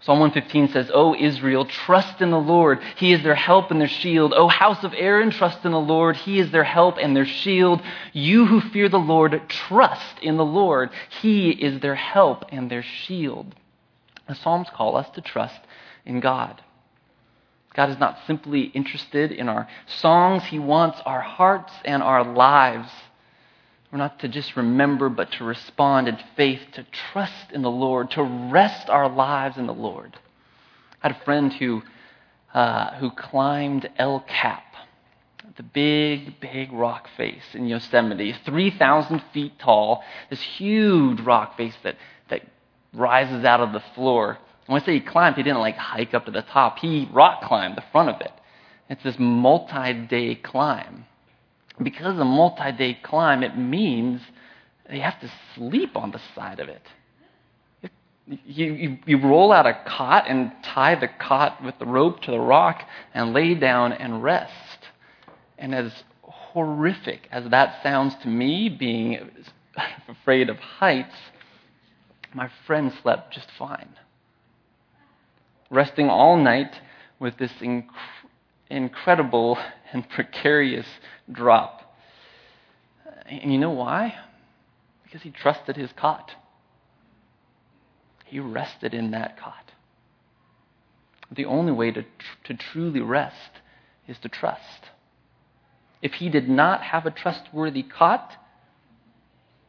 Psalm 0.02 0.20
115 0.20 0.68
says, 0.68 0.90
O 0.94 1.16
Israel, 1.16 1.64
trust 1.64 2.20
in 2.20 2.30
the 2.30 2.38
Lord. 2.38 2.80
He 2.96 3.12
is 3.12 3.22
their 3.24 3.34
help 3.34 3.70
and 3.70 3.80
their 3.80 3.88
shield. 3.88 4.32
O 4.34 4.46
house 4.46 4.84
of 4.84 4.94
Aaron, 4.94 5.30
trust 5.30 5.64
in 5.64 5.72
the 5.72 5.80
Lord. 5.80 6.16
He 6.16 6.38
is 6.38 6.50
their 6.52 6.64
help 6.64 6.96
and 6.98 7.16
their 7.16 7.24
shield. 7.24 7.82
You 8.12 8.46
who 8.46 8.60
fear 8.60 8.88
the 8.88 8.98
Lord, 8.98 9.40
trust 9.48 10.20
in 10.22 10.36
the 10.36 10.44
Lord. 10.44 10.90
He 11.22 11.50
is 11.50 11.80
their 11.80 11.94
help 11.94 12.44
and 12.50 12.70
their 12.70 12.84
shield. 12.84 13.54
The 14.28 14.34
Psalms 14.34 14.68
call 14.72 14.96
us 14.96 15.08
to 15.10 15.20
trust 15.20 15.60
in 16.04 16.20
God. 16.20 16.62
God 17.74 17.90
is 17.90 17.98
not 17.98 18.18
simply 18.26 18.62
interested 18.62 19.32
in 19.32 19.48
our 19.48 19.68
songs, 19.86 20.44
He 20.44 20.58
wants 20.58 21.00
our 21.04 21.20
hearts 21.20 21.72
and 21.84 22.02
our 22.02 22.24
lives. 22.24 22.88
We're 23.96 24.02
not 24.02 24.18
to 24.18 24.28
just 24.28 24.56
remember, 24.56 25.08
but 25.08 25.32
to 25.32 25.44
respond 25.44 26.06
in 26.06 26.18
faith, 26.36 26.60
to 26.72 26.84
trust 27.12 27.50
in 27.50 27.62
the 27.62 27.70
Lord, 27.70 28.10
to 28.10 28.22
rest 28.22 28.90
our 28.90 29.08
lives 29.08 29.56
in 29.56 29.66
the 29.66 29.72
Lord. 29.72 30.18
I 31.02 31.08
had 31.08 31.16
a 31.16 31.24
friend 31.24 31.50
who, 31.50 31.82
uh, 32.52 32.96
who 32.96 33.10
climbed 33.10 33.88
El 33.96 34.20
Cap, 34.20 34.64
the 35.56 35.62
big, 35.62 36.40
big 36.40 36.72
rock 36.74 37.08
face 37.16 37.54
in 37.54 37.68
Yosemite, 37.68 38.36
3,000 38.44 39.22
feet 39.32 39.58
tall, 39.58 40.04
this 40.28 40.42
huge 40.42 41.20
rock 41.20 41.56
face 41.56 41.76
that, 41.82 41.96
that 42.28 42.42
rises 42.92 43.46
out 43.46 43.60
of 43.60 43.72
the 43.72 43.82
floor. 43.94 44.36
When 44.66 44.78
I 44.78 44.84
say 44.84 44.92
he 44.92 45.00
climbed, 45.00 45.36
he 45.36 45.42
didn't 45.42 45.60
like 45.60 45.76
hike 45.76 46.12
up 46.12 46.26
to 46.26 46.30
the 46.30 46.42
top. 46.42 46.80
He 46.80 47.08
rock 47.14 47.44
climbed 47.44 47.78
the 47.78 47.84
front 47.92 48.10
of 48.10 48.20
it. 48.20 48.32
It's 48.90 49.02
this 49.02 49.16
multi-day 49.18 50.34
climb. 50.34 51.06
Because 51.82 52.18
a 52.18 52.24
multi-day 52.24 52.98
climb, 53.02 53.42
it 53.42 53.56
means 53.56 54.20
you 54.90 55.00
have 55.02 55.20
to 55.20 55.30
sleep 55.54 55.96
on 55.96 56.10
the 56.10 56.20
side 56.34 56.60
of 56.60 56.68
it. 56.68 56.82
You, 58.26 58.72
you, 58.72 58.98
you 59.06 59.18
roll 59.18 59.52
out 59.52 59.66
a 59.66 59.78
cot 59.86 60.24
and 60.28 60.52
tie 60.64 60.96
the 60.96 61.08
cot 61.08 61.62
with 61.62 61.78
the 61.78 61.86
rope 61.86 62.22
to 62.22 62.30
the 62.32 62.40
rock 62.40 62.82
and 63.14 63.32
lay 63.32 63.54
down 63.54 63.92
and 63.92 64.22
rest. 64.22 64.88
And 65.58 65.74
as 65.74 65.92
horrific 66.22 67.28
as 67.30 67.48
that 67.50 67.82
sounds 67.82 68.14
to 68.22 68.28
me, 68.28 68.68
being 68.68 69.30
afraid 70.08 70.48
of 70.48 70.56
heights, 70.58 71.14
my 72.34 72.50
friend 72.66 72.92
slept 73.02 73.32
just 73.32 73.48
fine. 73.58 73.94
Resting 75.70 76.08
all 76.08 76.36
night 76.36 76.80
with 77.18 77.36
this 77.38 77.52
inc- 77.60 77.86
incredible 78.70 79.58
and 79.92 80.08
precarious 80.08 80.86
drop. 81.30 81.82
And 83.26 83.52
you 83.52 83.58
know 83.58 83.70
why? 83.70 84.14
Because 85.04 85.22
he 85.22 85.30
trusted 85.30 85.76
his 85.76 85.90
cot. 85.92 86.32
He 88.24 88.40
rested 88.40 88.92
in 88.94 89.12
that 89.12 89.38
cot. 89.38 89.72
The 91.30 91.44
only 91.44 91.72
way 91.72 91.90
to, 91.90 92.02
tr- 92.02 92.08
to 92.44 92.54
truly 92.54 93.00
rest 93.00 93.60
is 94.06 94.18
to 94.18 94.28
trust. 94.28 94.90
If 96.02 96.14
he 96.14 96.28
did 96.28 96.48
not 96.48 96.82
have 96.82 97.06
a 97.06 97.10
trustworthy 97.10 97.82
cot, 97.82 98.32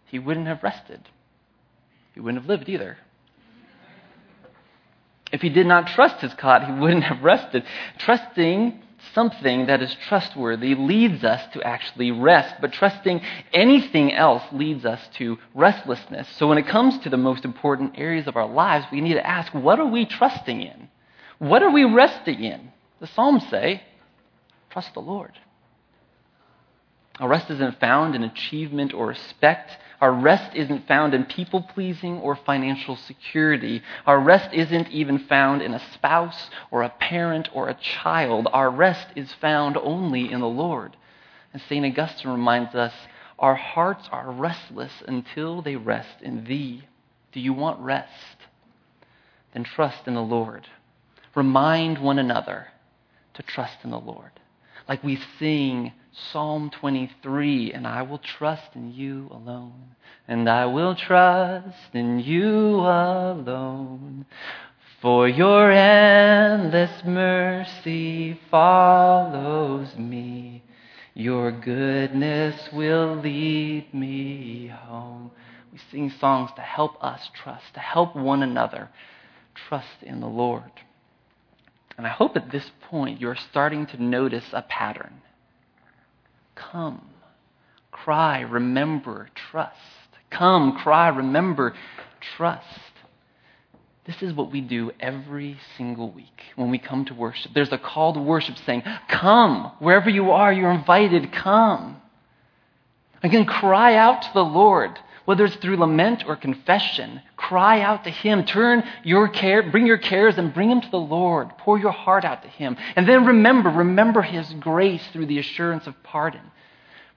he 0.06 0.20
wouldn't 0.20 0.48
have 0.48 0.64
rested 0.64 1.08
he 2.18 2.22
wouldn't 2.22 2.42
have 2.42 2.50
lived 2.50 2.68
either. 2.68 2.98
If 5.32 5.42
he 5.42 5.50
did 5.50 5.68
not 5.68 5.86
trust 5.86 6.20
his 6.20 6.34
cot, 6.34 6.66
he 6.66 6.72
wouldn't 6.72 7.04
have 7.04 7.22
rested. 7.22 7.64
Trusting 8.00 8.82
something 9.14 9.68
that 9.68 9.82
is 9.82 9.96
trustworthy 10.08 10.76
leads 10.76 11.24
us 11.24 11.42
to 11.54 11.62
actually 11.62 12.12
rest, 12.12 12.56
but 12.62 12.74
trusting 12.74 13.22
anything 13.54 14.14
else 14.14 14.44
leads 14.52 14.86
us 14.86 15.02
to 15.16 15.38
restlessness. 15.54 16.28
So 16.38 16.48
when 16.48 16.58
it 16.58 16.68
comes 16.68 16.98
to 17.00 17.10
the 17.10 17.18
most 17.18 17.46
important 17.46 17.98
areas 17.98 18.28
of 18.28 18.36
our 18.36 18.48
lives, 18.48 18.86
we 18.92 19.02
need 19.02 19.16
to 19.16 19.28
ask 19.28 19.54
what 19.54 19.80
are 19.80 19.88
we 19.88 20.06
trusting 20.06 20.62
in? 20.62 20.90
What 21.40 21.64
are 21.64 21.72
we 21.72 21.84
resting 21.84 22.44
in? 22.44 22.72
The 23.00 23.08
Psalms 23.08 23.48
say, 23.50 23.84
trust 24.70 24.94
the 24.94 25.02
Lord. 25.02 25.34
Our 27.20 27.28
rest 27.28 27.50
isn't 27.50 27.80
found 27.80 28.16
in 28.16 28.24
achievement 28.24 28.94
or 28.94 29.08
respect. 29.08 29.78
Our 30.00 30.14
rest 30.14 30.56
isn't 30.56 30.88
found 30.88 31.16
in 31.16 31.26
people 31.26 31.64
pleasing 31.64 32.20
or 32.20 32.36
financial 32.36 32.96
security. 32.96 33.82
Our 34.06 34.20
rest 34.20 34.54
isn't 34.54 34.90
even 34.90 35.20
found 35.20 35.64
in 35.64 35.74
a 35.74 35.94
spouse 35.94 36.50
or 36.70 36.84
a 36.84 36.90
parent 36.90 37.50
or 37.54 37.70
a 37.70 37.74
child. 37.74 38.48
Our 38.54 38.70
rest 38.70 39.08
is 39.16 39.34
found 39.34 39.78
only 39.78 40.32
in 40.32 40.40
the 40.40 40.48
Lord. 40.48 40.96
And 41.54 41.62
St. 41.64 41.86
Augustine 41.86 42.32
reminds 42.32 42.76
us 42.76 42.94
our 43.40 43.56
hearts 43.56 44.08
are 44.12 44.32
restless 44.32 44.92
until 45.08 45.62
they 45.62 45.76
rest 45.76 46.22
in 46.22 46.44
Thee. 46.44 46.84
Do 47.32 47.40
you 47.40 47.54
want 47.54 47.80
rest? 47.80 48.38
Then 49.54 49.64
trust 49.64 50.08
in 50.08 50.14
the 50.14 50.22
Lord. 50.22 50.68
Remind 51.34 51.98
one 51.98 52.20
another 52.20 52.68
to 53.36 53.44
trust 53.44 53.78
in 53.84 53.90
the 53.90 54.00
Lord. 54.00 54.32
Like 54.88 55.04
we 55.04 55.20
sing 55.40 55.94
Psalm 56.32 56.72
23, 56.72 57.74
and 57.74 57.86
I 57.86 58.02
will 58.02 58.18
trust 58.18 58.76
in 58.76 58.92
you 58.92 59.28
alone. 59.30 59.96
And 60.28 60.50
I 60.50 60.66
will 60.66 60.96
trust 60.96 61.94
in 61.94 62.20
you 62.20 62.80
alone. 62.80 64.26
For 65.00 65.30
your 65.30 65.72
endless 65.72 67.04
mercy 67.06 68.40
follows 68.50 69.96
me. 69.96 70.64
Your 71.14 71.52
goodness 71.52 72.70
will 72.74 73.16
lead 73.16 73.94
me 73.94 74.68
home. 74.68 75.32
We 75.72 75.80
sing 75.92 76.12
songs 76.20 76.50
to 76.56 76.62
help 76.62 77.04
us 77.04 77.30
trust, 77.36 77.76
to 77.76 77.80
help 77.80 78.16
one 78.16 78.42
another 78.42 78.90
trust 79.54 80.02
in 80.02 80.20
the 80.20 80.28
Lord. 80.28 80.72
And 81.96 82.08
I 82.08 82.10
hope 82.10 82.36
at 82.36 82.52
this 82.52 82.72
point 82.90 83.22
you're 83.22 83.36
starting 83.36 83.86
to 83.88 84.02
notice 84.02 84.46
a 84.52 84.64
pattern. 84.64 85.22
Come, 86.72 87.02
cry, 87.92 88.42
remember, 88.42 89.30
trust. 89.52 89.78
Come, 90.30 90.74
cry, 90.78 91.10
remember, 91.10 91.76
trust. 92.36 92.66
This 94.06 94.22
is 94.22 94.34
what 94.34 94.52
we 94.52 94.62
do 94.62 94.92
every 95.00 95.60
single 95.78 96.12
week 96.12 96.42
when 96.56 96.72
we 96.72 96.78
come 96.80 97.06
to 97.06 97.14
worship. 97.14 97.52
There's 97.54 97.74
a 97.74 97.78
call 97.78 98.14
to 98.14 98.22
worship 98.22 98.56
saying, 98.66 98.84
Come, 99.10 99.74
wherever 99.80 100.10
you 100.10 100.32
are, 100.32 100.52
you're 100.52 100.72
invited, 100.72 101.32
come. 101.34 102.02
Again, 103.22 103.46
cry 103.46 103.96
out 103.96 104.22
to 104.22 104.30
the 104.34 104.46
Lord, 104.46 104.98
whether 105.28 105.44
it's 105.44 105.58
through 105.58 105.76
lament 105.76 106.24
or 106.26 106.38
confession. 106.38 107.22
Cry 107.36 107.82
out 107.82 108.06
to 108.06 108.10
Him. 108.10 108.46
Turn 108.46 108.82
your 109.04 109.28
care, 109.28 109.62
bring 109.62 109.86
your 109.86 109.98
cares 109.98 110.38
and 110.38 110.54
bring 110.54 110.70
them 110.70 110.80
to 110.80 110.90
the 110.90 110.98
Lord. 110.98 111.50
Pour 111.58 111.78
your 111.78 111.92
heart 111.92 112.24
out 112.24 112.44
to 112.44 112.48
Him. 112.48 112.78
And 112.96 113.06
then 113.06 113.26
remember, 113.26 113.70
remember 113.70 114.22
His 114.22 114.50
grace 114.54 115.06
through 115.12 115.26
the 115.26 115.38
assurance 115.38 115.86
of 115.86 116.02
pardon. 116.02 116.40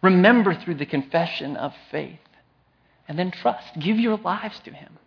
Remember 0.03 0.57
through 0.57 0.75
the 0.75 0.87
confession 0.87 1.57
of 1.57 1.73
faith. 1.93 2.19
And 3.07 3.17
then 3.17 3.31
trust. 3.31 3.79
Give 3.79 3.97
your 3.97 4.17
lives 4.17 4.59
to 4.65 4.73
Him. 4.73 4.99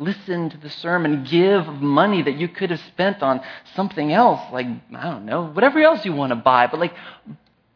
Listen 0.00 0.50
to 0.50 0.56
the 0.56 0.70
sermon. 0.70 1.22
Give 1.22 1.64
money 1.64 2.22
that 2.22 2.38
you 2.38 2.48
could 2.48 2.70
have 2.70 2.80
spent 2.88 3.22
on 3.22 3.40
something 3.76 4.12
else, 4.12 4.40
like, 4.52 4.66
I 4.66 5.04
don't 5.04 5.26
know, 5.26 5.46
whatever 5.46 5.78
else 5.78 6.04
you 6.04 6.12
want 6.12 6.30
to 6.30 6.36
buy. 6.36 6.66
But 6.66 6.80
like, 6.80 6.94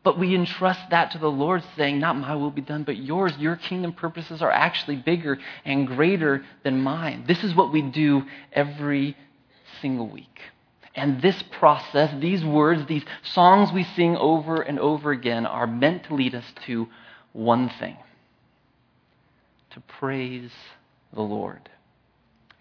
but 0.05 0.19
we 0.19 0.35
entrust 0.35 0.81
that 0.91 1.13
to 1.13 1.19
the 1.19 1.31
Lord, 1.31 1.63
saying, 1.77 2.01
Not 2.01 2.17
my 2.17 2.35
will 2.35 2.51
be 2.51 2.61
done, 2.61 2.83
but 2.83 2.97
yours. 2.97 3.37
Your 3.39 3.57
kingdom 3.57 3.93
purposes 3.93 4.43
are 4.43 4.51
actually 4.51 4.97
bigger 4.97 5.39
and 5.65 5.87
greater 5.87 6.45
than 6.65 6.81
mine. 6.81 7.25
This 7.27 7.45
is 7.45 7.55
what 7.55 7.73
we 7.73 7.83
do 7.83 8.25
every 8.53 9.17
single 9.81 10.09
week. 10.09 10.41
And 10.95 11.23
this 11.23 11.43
process, 11.59 12.13
these 12.21 12.45
words, 12.45 12.87
these 12.87 13.05
songs 13.23 13.73
we 13.73 13.85
sing 13.85 14.17
over 14.17 14.61
and 14.61 14.79
over 14.79 15.11
again 15.13 15.47
are 15.47 15.67
meant 15.67 16.05
to 16.05 16.15
lead 16.15 16.35
us 16.35 16.45
to 16.67 16.89
one 17.33 17.71
thing 17.79 17.97
to 19.73 19.81
praise 19.99 20.53
the 21.13 21.23
Lord. 21.23 21.69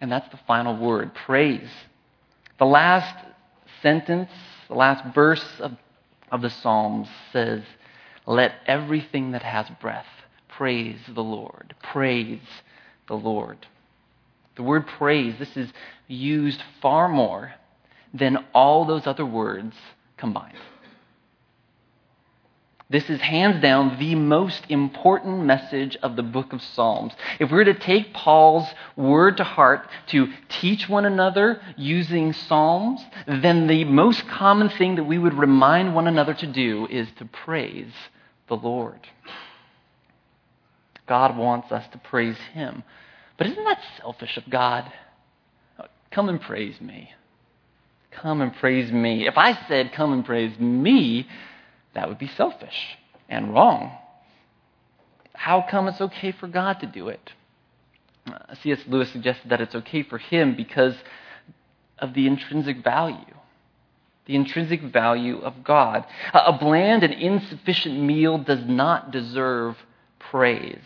And 0.00 0.10
that's 0.10 0.28
the 0.30 0.40
final 0.46 0.76
word 0.76 1.14
praise. 1.14 1.68
The 2.58 2.64
last 2.64 3.14
sentence, 3.82 4.30
the 4.68 4.74
last 4.74 5.14
verse 5.14 5.44
of, 5.60 5.76
of 6.32 6.40
the 6.40 6.50
Psalms 6.50 7.08
says, 7.32 7.62
Let 8.26 8.54
everything 8.66 9.32
that 9.32 9.42
has 9.42 9.66
breath 9.80 10.06
praise 10.48 10.98
the 11.14 11.22
Lord. 11.22 11.74
Praise 11.82 12.40
the 13.06 13.14
Lord. 13.14 13.66
The 14.56 14.62
word 14.62 14.86
praise, 14.86 15.38
this 15.38 15.56
is 15.56 15.70
used 16.08 16.62
far 16.80 17.08
more 17.08 17.52
than 18.12 18.44
all 18.52 18.84
those 18.84 19.06
other 19.06 19.24
words 19.24 19.76
combined. 20.16 20.58
This 22.92 23.08
is 23.08 23.22
hands 23.22 23.62
down 23.62 23.98
the 23.98 24.14
most 24.16 24.64
important 24.68 25.46
message 25.46 25.96
of 26.02 26.14
the 26.14 26.22
book 26.22 26.52
of 26.52 26.60
Psalms. 26.60 27.14
If 27.40 27.50
we 27.50 27.56
were 27.56 27.64
to 27.64 27.72
take 27.72 28.12
Paul's 28.12 28.68
word 28.96 29.38
to 29.38 29.44
heart 29.44 29.88
to 30.08 30.30
teach 30.50 30.90
one 30.90 31.06
another 31.06 31.62
using 31.78 32.34
Psalms, 32.34 33.00
then 33.26 33.66
the 33.66 33.84
most 33.84 34.28
common 34.28 34.68
thing 34.68 34.96
that 34.96 35.04
we 35.04 35.16
would 35.16 35.32
remind 35.32 35.94
one 35.94 36.06
another 36.06 36.34
to 36.34 36.46
do 36.46 36.86
is 36.90 37.08
to 37.16 37.24
praise 37.24 37.94
the 38.48 38.56
Lord. 38.56 39.00
God 41.06 41.34
wants 41.34 41.72
us 41.72 41.88
to 41.92 41.98
praise 41.98 42.36
Him. 42.52 42.84
But 43.38 43.46
isn't 43.46 43.64
that 43.64 43.80
selfish 44.02 44.36
of 44.36 44.50
God? 44.50 44.92
Come 46.10 46.28
and 46.28 46.38
praise 46.38 46.78
me. 46.78 47.10
Come 48.10 48.42
and 48.42 48.54
praise 48.54 48.92
me. 48.92 49.26
If 49.26 49.38
I 49.38 49.58
said, 49.66 49.94
Come 49.94 50.12
and 50.12 50.26
praise 50.26 50.58
me, 50.58 51.26
that 51.94 52.08
would 52.08 52.18
be 52.18 52.28
selfish 52.28 52.98
and 53.28 53.52
wrong. 53.52 53.92
How 55.34 55.64
come 55.68 55.88
it's 55.88 56.00
okay 56.00 56.32
for 56.32 56.46
God 56.46 56.80
to 56.80 56.86
do 56.86 57.08
it? 57.08 57.32
Uh, 58.26 58.54
C.S. 58.62 58.80
Lewis 58.86 59.10
suggested 59.10 59.50
that 59.50 59.60
it's 59.60 59.74
okay 59.74 60.02
for 60.02 60.18
him 60.18 60.54
because 60.54 60.94
of 61.98 62.14
the 62.14 62.26
intrinsic 62.26 62.84
value. 62.84 63.34
The 64.26 64.36
intrinsic 64.36 64.82
value 64.82 65.40
of 65.40 65.64
God. 65.64 66.04
A 66.32 66.52
bland 66.52 67.02
and 67.02 67.12
insufficient 67.12 68.00
meal 68.00 68.38
does 68.38 68.64
not 68.64 69.10
deserve 69.10 69.76
praise, 70.18 70.78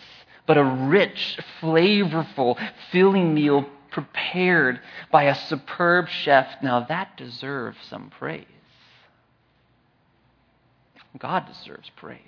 but 0.46 0.56
a 0.56 0.64
rich, 0.64 1.38
flavorful, 1.60 2.56
filling 2.90 3.34
meal 3.34 3.66
prepared 3.90 4.80
by 5.10 5.24
a 5.24 5.34
superb 5.34 6.08
chef, 6.08 6.62
now 6.62 6.80
that 6.80 7.16
deserves 7.16 7.78
some 7.88 8.10
praise. 8.18 8.46
God 11.18 11.46
deserves 11.46 11.90
praise. 11.96 12.20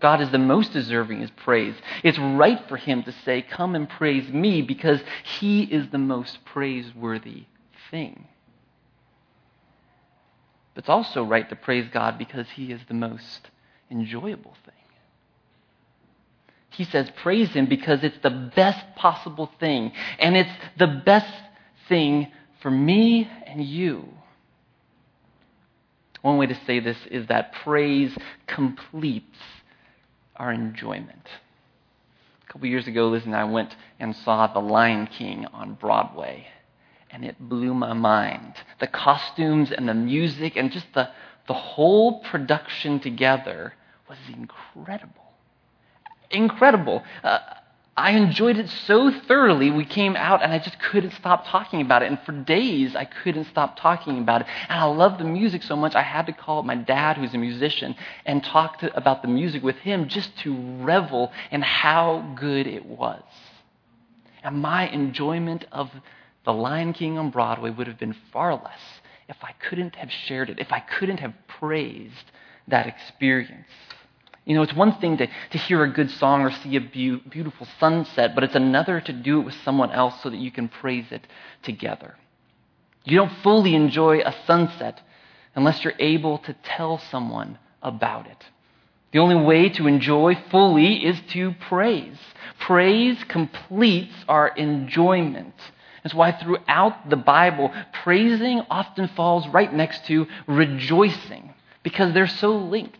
God 0.00 0.20
is 0.20 0.30
the 0.30 0.38
most 0.38 0.72
deserving 0.72 1.22
of 1.22 1.34
praise. 1.36 1.76
It's 2.02 2.18
right 2.18 2.60
for 2.68 2.76
him 2.76 3.04
to 3.04 3.12
say, 3.24 3.40
Come 3.42 3.76
and 3.76 3.88
praise 3.88 4.28
me, 4.28 4.60
because 4.60 5.00
he 5.22 5.62
is 5.62 5.90
the 5.90 5.98
most 5.98 6.44
praiseworthy 6.44 7.44
thing. 7.90 8.26
But 10.74 10.82
it's 10.82 10.88
also 10.88 11.22
right 11.22 11.48
to 11.48 11.56
praise 11.56 11.88
God 11.92 12.18
because 12.18 12.48
he 12.50 12.72
is 12.72 12.80
the 12.88 12.94
most 12.94 13.50
enjoyable 13.90 14.56
thing. 14.64 14.74
He 16.70 16.84
says, 16.84 17.08
Praise 17.22 17.50
him 17.50 17.66
because 17.66 18.02
it's 18.02 18.18
the 18.22 18.50
best 18.56 18.84
possible 18.96 19.50
thing, 19.60 19.92
and 20.18 20.36
it's 20.36 20.50
the 20.78 21.02
best 21.04 21.32
thing 21.88 22.26
for 22.60 22.70
me 22.70 23.30
and 23.46 23.62
you. 23.64 24.08
One 26.22 26.38
way 26.38 26.46
to 26.46 26.58
say 26.66 26.80
this 26.80 26.96
is 27.10 27.26
that 27.26 27.52
praise 27.52 28.16
completes 28.46 29.38
our 30.36 30.52
enjoyment. 30.52 31.28
A 32.48 32.52
couple 32.52 32.68
years 32.68 32.86
ago, 32.86 33.08
Liz 33.08 33.24
and 33.24 33.34
I 33.34 33.44
went 33.44 33.74
and 33.98 34.14
saw 34.14 34.46
The 34.46 34.60
Lion 34.60 35.06
King 35.06 35.46
on 35.46 35.74
Broadway, 35.74 36.46
and 37.10 37.24
it 37.24 37.36
blew 37.40 37.74
my 37.74 37.92
mind. 37.92 38.54
The 38.80 38.86
costumes 38.86 39.72
and 39.72 39.88
the 39.88 39.94
music 39.94 40.56
and 40.56 40.70
just 40.70 40.86
the, 40.94 41.10
the 41.48 41.54
whole 41.54 42.20
production 42.20 43.00
together 43.00 43.74
was 44.08 44.18
incredible. 44.32 45.24
Incredible. 46.30 47.02
Uh, 47.24 47.38
I 47.94 48.12
enjoyed 48.12 48.56
it 48.56 48.70
so 48.70 49.10
thoroughly, 49.10 49.70
we 49.70 49.84
came 49.84 50.16
out 50.16 50.42
and 50.42 50.50
I 50.50 50.58
just 50.58 50.78
couldn't 50.78 51.12
stop 51.12 51.46
talking 51.46 51.82
about 51.82 52.02
it. 52.02 52.06
And 52.06 52.18
for 52.20 52.32
days, 52.32 52.96
I 52.96 53.04
couldn't 53.04 53.44
stop 53.44 53.78
talking 53.78 54.18
about 54.18 54.40
it. 54.40 54.46
And 54.70 54.80
I 54.80 54.84
loved 54.84 55.20
the 55.20 55.24
music 55.24 55.62
so 55.62 55.76
much, 55.76 55.94
I 55.94 56.00
had 56.00 56.24
to 56.26 56.32
call 56.32 56.62
my 56.62 56.74
dad, 56.74 57.18
who's 57.18 57.34
a 57.34 57.38
musician, 57.38 57.94
and 58.24 58.42
talk 58.42 58.78
to, 58.78 58.96
about 58.96 59.20
the 59.20 59.28
music 59.28 59.62
with 59.62 59.76
him 59.76 60.08
just 60.08 60.34
to 60.38 60.56
revel 60.82 61.32
in 61.50 61.60
how 61.60 62.34
good 62.34 62.66
it 62.66 62.86
was. 62.86 63.22
And 64.42 64.62
my 64.62 64.88
enjoyment 64.88 65.66
of 65.70 65.90
The 66.44 66.52
Lion 66.52 66.94
King 66.94 67.18
on 67.18 67.30
Broadway 67.30 67.70
would 67.70 67.86
have 67.88 67.98
been 67.98 68.16
far 68.32 68.54
less 68.54 68.80
if 69.28 69.36
I 69.42 69.52
couldn't 69.68 69.96
have 69.96 70.10
shared 70.10 70.48
it, 70.48 70.58
if 70.58 70.72
I 70.72 70.80
couldn't 70.80 71.20
have 71.20 71.34
praised 71.46 72.32
that 72.68 72.86
experience. 72.86 73.68
You 74.44 74.56
know, 74.56 74.62
it's 74.62 74.74
one 74.74 74.98
thing 74.98 75.18
to, 75.18 75.26
to 75.26 75.58
hear 75.58 75.84
a 75.84 75.90
good 75.90 76.10
song 76.10 76.42
or 76.42 76.50
see 76.50 76.74
a 76.76 76.80
be- 76.80 77.22
beautiful 77.28 77.66
sunset, 77.78 78.34
but 78.34 78.42
it's 78.42 78.56
another 78.56 79.00
to 79.00 79.12
do 79.12 79.40
it 79.40 79.44
with 79.44 79.54
someone 79.64 79.92
else 79.92 80.20
so 80.22 80.30
that 80.30 80.38
you 80.38 80.50
can 80.50 80.68
praise 80.68 81.06
it 81.12 81.26
together. 81.62 82.16
You 83.04 83.16
don't 83.16 83.32
fully 83.42 83.74
enjoy 83.74 84.20
a 84.20 84.34
sunset 84.46 85.00
unless 85.54 85.84
you're 85.84 85.94
able 85.98 86.38
to 86.38 86.54
tell 86.64 86.98
someone 86.98 87.58
about 87.82 88.26
it. 88.26 88.44
The 89.12 89.18
only 89.18 89.36
way 89.36 89.68
to 89.68 89.86
enjoy 89.86 90.36
fully 90.50 91.04
is 91.04 91.20
to 91.30 91.52
praise. 91.68 92.18
Praise 92.58 93.22
completes 93.24 94.14
our 94.26 94.48
enjoyment. 94.48 95.54
That's 96.02 96.14
why 96.14 96.32
throughout 96.32 97.10
the 97.10 97.16
Bible, 97.16 97.72
praising 97.92 98.62
often 98.70 99.08
falls 99.08 99.46
right 99.48 99.72
next 99.72 100.06
to 100.06 100.26
rejoicing 100.46 101.52
because 101.82 102.14
they're 102.14 102.26
so 102.26 102.56
linked. 102.56 102.96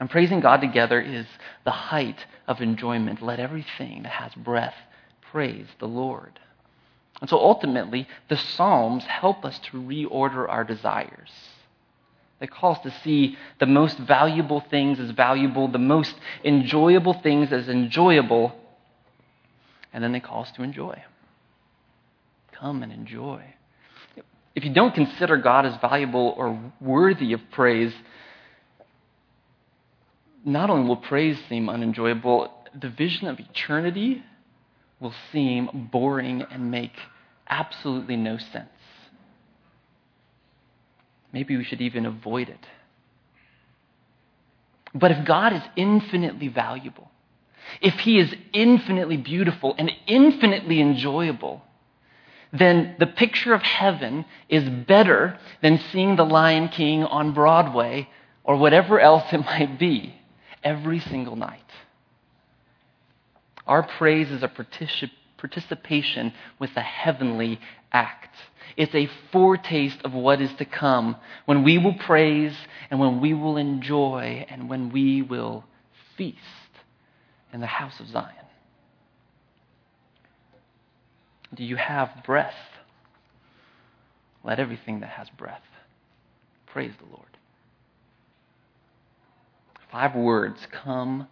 And 0.00 0.10
praising 0.10 0.40
God 0.40 0.60
together 0.60 1.00
is 1.00 1.26
the 1.64 1.70
height 1.70 2.26
of 2.48 2.60
enjoyment. 2.60 3.22
Let 3.22 3.40
everything 3.40 4.02
that 4.02 4.12
has 4.12 4.34
breath 4.34 4.74
praise 5.30 5.66
the 5.78 5.88
Lord. 5.88 6.40
And 7.20 7.30
so 7.30 7.38
ultimately, 7.38 8.08
the 8.28 8.36
Psalms 8.36 9.04
help 9.04 9.44
us 9.44 9.58
to 9.70 9.80
reorder 9.80 10.48
our 10.48 10.64
desires. 10.64 11.30
They 12.40 12.48
call 12.48 12.72
us 12.72 12.80
to 12.80 12.90
see 13.02 13.38
the 13.60 13.66
most 13.66 13.98
valuable 13.98 14.60
things 14.60 14.98
as 14.98 15.10
valuable, 15.10 15.68
the 15.68 15.78
most 15.78 16.14
enjoyable 16.44 17.14
things 17.14 17.52
as 17.52 17.68
enjoyable, 17.68 18.52
and 19.92 20.02
then 20.02 20.10
they 20.12 20.20
call 20.20 20.42
us 20.42 20.50
to 20.52 20.62
enjoy. 20.64 21.02
Come 22.52 22.82
and 22.82 22.92
enjoy. 22.92 23.44
If 24.54 24.64
you 24.64 24.74
don't 24.74 24.94
consider 24.94 25.36
God 25.36 25.66
as 25.66 25.80
valuable 25.80 26.34
or 26.36 26.60
worthy 26.80 27.32
of 27.32 27.40
praise, 27.52 27.92
not 30.44 30.68
only 30.68 30.86
will 30.86 30.96
praise 30.96 31.38
seem 31.48 31.68
unenjoyable, 31.68 32.52
the 32.78 32.90
vision 32.90 33.28
of 33.28 33.40
eternity 33.40 34.22
will 35.00 35.14
seem 35.32 35.88
boring 35.90 36.42
and 36.42 36.70
make 36.70 36.92
absolutely 37.48 38.16
no 38.16 38.36
sense. 38.36 38.68
Maybe 41.32 41.56
we 41.56 41.64
should 41.64 41.80
even 41.80 42.06
avoid 42.06 42.48
it. 42.48 42.66
But 44.94 45.10
if 45.10 45.24
God 45.24 45.52
is 45.52 45.62
infinitely 45.74 46.48
valuable, 46.48 47.10
if 47.80 47.94
He 48.00 48.18
is 48.18 48.32
infinitely 48.52 49.16
beautiful 49.16 49.74
and 49.76 49.90
infinitely 50.06 50.80
enjoyable, 50.80 51.62
then 52.52 52.94
the 53.00 53.06
picture 53.06 53.52
of 53.52 53.62
heaven 53.62 54.24
is 54.48 54.68
better 54.86 55.38
than 55.60 55.80
seeing 55.90 56.14
The 56.14 56.24
Lion 56.24 56.68
King 56.68 57.02
on 57.02 57.32
Broadway 57.32 58.08
or 58.44 58.56
whatever 58.56 59.00
else 59.00 59.24
it 59.32 59.38
might 59.38 59.78
be 59.78 60.14
every 60.64 60.98
single 60.98 61.36
night. 61.36 61.60
Our 63.66 63.82
praise 63.82 64.30
is 64.30 64.42
a 64.42 64.50
participation 65.38 66.32
with 66.58 66.70
a 66.76 66.80
heavenly 66.80 67.60
act. 67.92 68.34
It's 68.76 68.94
a 68.94 69.08
foretaste 69.30 70.00
of 70.04 70.12
what 70.12 70.40
is 70.40 70.52
to 70.54 70.64
come 70.64 71.16
when 71.44 71.62
we 71.62 71.78
will 71.78 71.94
praise 71.94 72.56
and 72.90 72.98
when 72.98 73.20
we 73.20 73.34
will 73.34 73.56
enjoy 73.56 74.46
and 74.48 74.68
when 74.68 74.90
we 74.90 75.22
will 75.22 75.64
feast 76.16 76.38
in 77.52 77.60
the 77.60 77.66
house 77.66 78.00
of 78.00 78.08
Zion. 78.08 78.34
Do 81.54 81.62
you 81.62 81.76
have 81.76 82.24
breath? 82.26 82.54
Let 84.42 84.58
everything 84.58 85.00
that 85.00 85.10
has 85.10 85.28
breath 85.30 85.62
praise 86.66 86.92
the 86.98 87.06
Lord. 87.06 87.33
Five 89.94 90.16
words 90.16 90.58
come, 90.72 91.28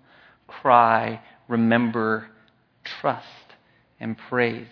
cry, 0.46 1.20
remember, 1.48 2.28
trust, 2.84 3.26
and 3.98 4.16
praise. 4.16 4.68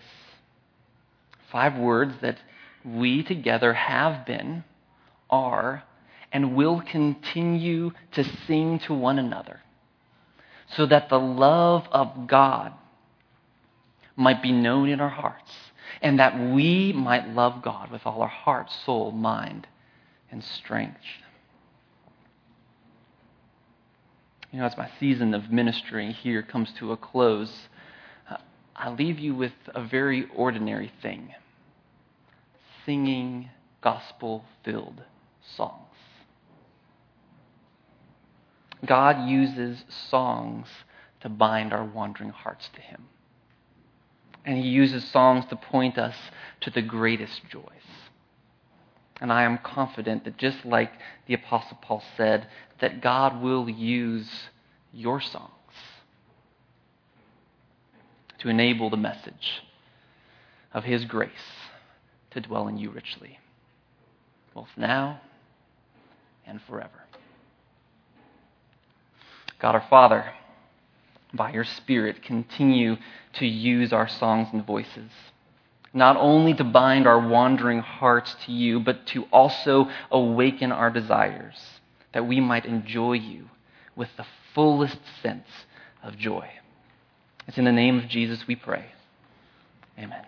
Five 1.51 1.77
words 1.77 2.13
that 2.21 2.37
we 2.85 3.21
together 3.21 3.73
have 3.73 4.25
been, 4.25 4.63
are, 5.29 5.83
and 6.31 6.55
will 6.55 6.79
continue 6.79 7.91
to 8.13 8.23
sing 8.47 8.79
to 8.87 8.93
one 8.93 9.19
another 9.19 9.59
so 10.77 10.85
that 10.85 11.09
the 11.09 11.19
love 11.19 11.85
of 11.91 12.27
God 12.27 12.71
might 14.15 14.41
be 14.41 14.53
known 14.53 14.87
in 14.87 15.01
our 15.01 15.09
hearts 15.09 15.51
and 16.01 16.17
that 16.17 16.39
we 16.39 16.93
might 16.93 17.27
love 17.27 17.61
God 17.61 17.91
with 17.91 18.05
all 18.05 18.21
our 18.21 18.29
heart, 18.29 18.71
soul, 18.85 19.11
mind, 19.11 19.67
and 20.31 20.41
strength. 20.41 20.95
You 24.51 24.59
know, 24.59 24.65
as 24.65 24.77
my 24.77 24.89
season 24.99 25.33
of 25.33 25.51
ministry 25.51 26.11
here 26.11 26.41
comes 26.41 26.71
to 26.79 26.91
a 26.91 26.97
close, 26.97 27.69
I 28.75 28.89
leave 28.89 29.19
you 29.19 29.33
with 29.35 29.53
a 29.73 29.83
very 29.83 30.27
ordinary 30.35 30.91
thing 31.01 31.33
singing 32.85 33.49
gospel 33.81 34.43
filled 34.63 35.03
songs. 35.55 35.77
God 38.85 39.29
uses 39.29 39.83
songs 40.09 40.67
to 41.21 41.29
bind 41.29 41.71
our 41.71 41.85
wandering 41.85 42.31
hearts 42.31 42.69
to 42.73 42.81
Him. 42.81 43.05
And 44.43 44.57
He 44.57 44.67
uses 44.67 45.05
songs 45.11 45.45
to 45.49 45.55
point 45.55 45.97
us 45.97 46.15
to 46.61 46.71
the 46.71 46.81
greatest 46.81 47.41
joys. 47.49 47.63
And 49.21 49.31
I 49.31 49.43
am 49.43 49.59
confident 49.59 50.25
that 50.25 50.37
just 50.37 50.65
like 50.65 50.91
the 51.27 51.35
Apostle 51.35 51.77
Paul 51.81 52.03
said, 52.17 52.47
that 52.79 53.01
God 53.01 53.41
will 53.41 53.69
use 53.69 54.27
your 54.91 55.21
songs 55.21 55.51
to 58.39 58.49
enable 58.49 58.89
the 58.89 58.97
message 58.97 59.61
of 60.73 60.83
His 60.83 61.05
grace 61.05 61.31
to 62.31 62.41
dwell 62.41 62.67
in 62.67 62.77
you 62.77 62.89
richly, 62.89 63.37
both 64.55 64.69
now 64.75 65.21
and 66.47 66.59
forever. 66.63 67.03
God 69.59 69.75
our 69.75 69.85
Father, 69.87 70.33
by 71.31 71.51
your 71.51 71.63
Spirit, 71.63 72.23
continue 72.23 72.95
to 73.33 73.45
use 73.45 73.93
our 73.93 74.07
songs 74.07 74.47
and 74.51 74.65
voices, 74.65 75.11
not 75.93 76.15
only 76.17 76.53
to 76.53 76.63
bind 76.63 77.07
our 77.07 77.27
wandering 77.27 77.79
hearts 77.79 78.35
to 78.45 78.51
you, 78.51 78.79
but 78.79 79.05
to 79.07 79.23
also 79.25 79.89
awaken 80.09 80.71
our 80.71 80.89
desires, 80.89 81.59
that 82.13 82.25
we 82.25 82.39
might 82.39 82.65
enjoy 82.65 83.13
you 83.13 83.49
with 83.95 84.09
the 84.17 84.25
fullest 84.53 84.99
sense 85.21 85.47
of 86.01 86.17
joy. 86.17 86.49
It's 87.47 87.57
in 87.57 87.65
the 87.65 87.71
name 87.71 87.97
of 87.97 88.07
Jesus 88.07 88.47
we 88.47 88.55
pray. 88.55 88.85
Amen. 89.97 90.25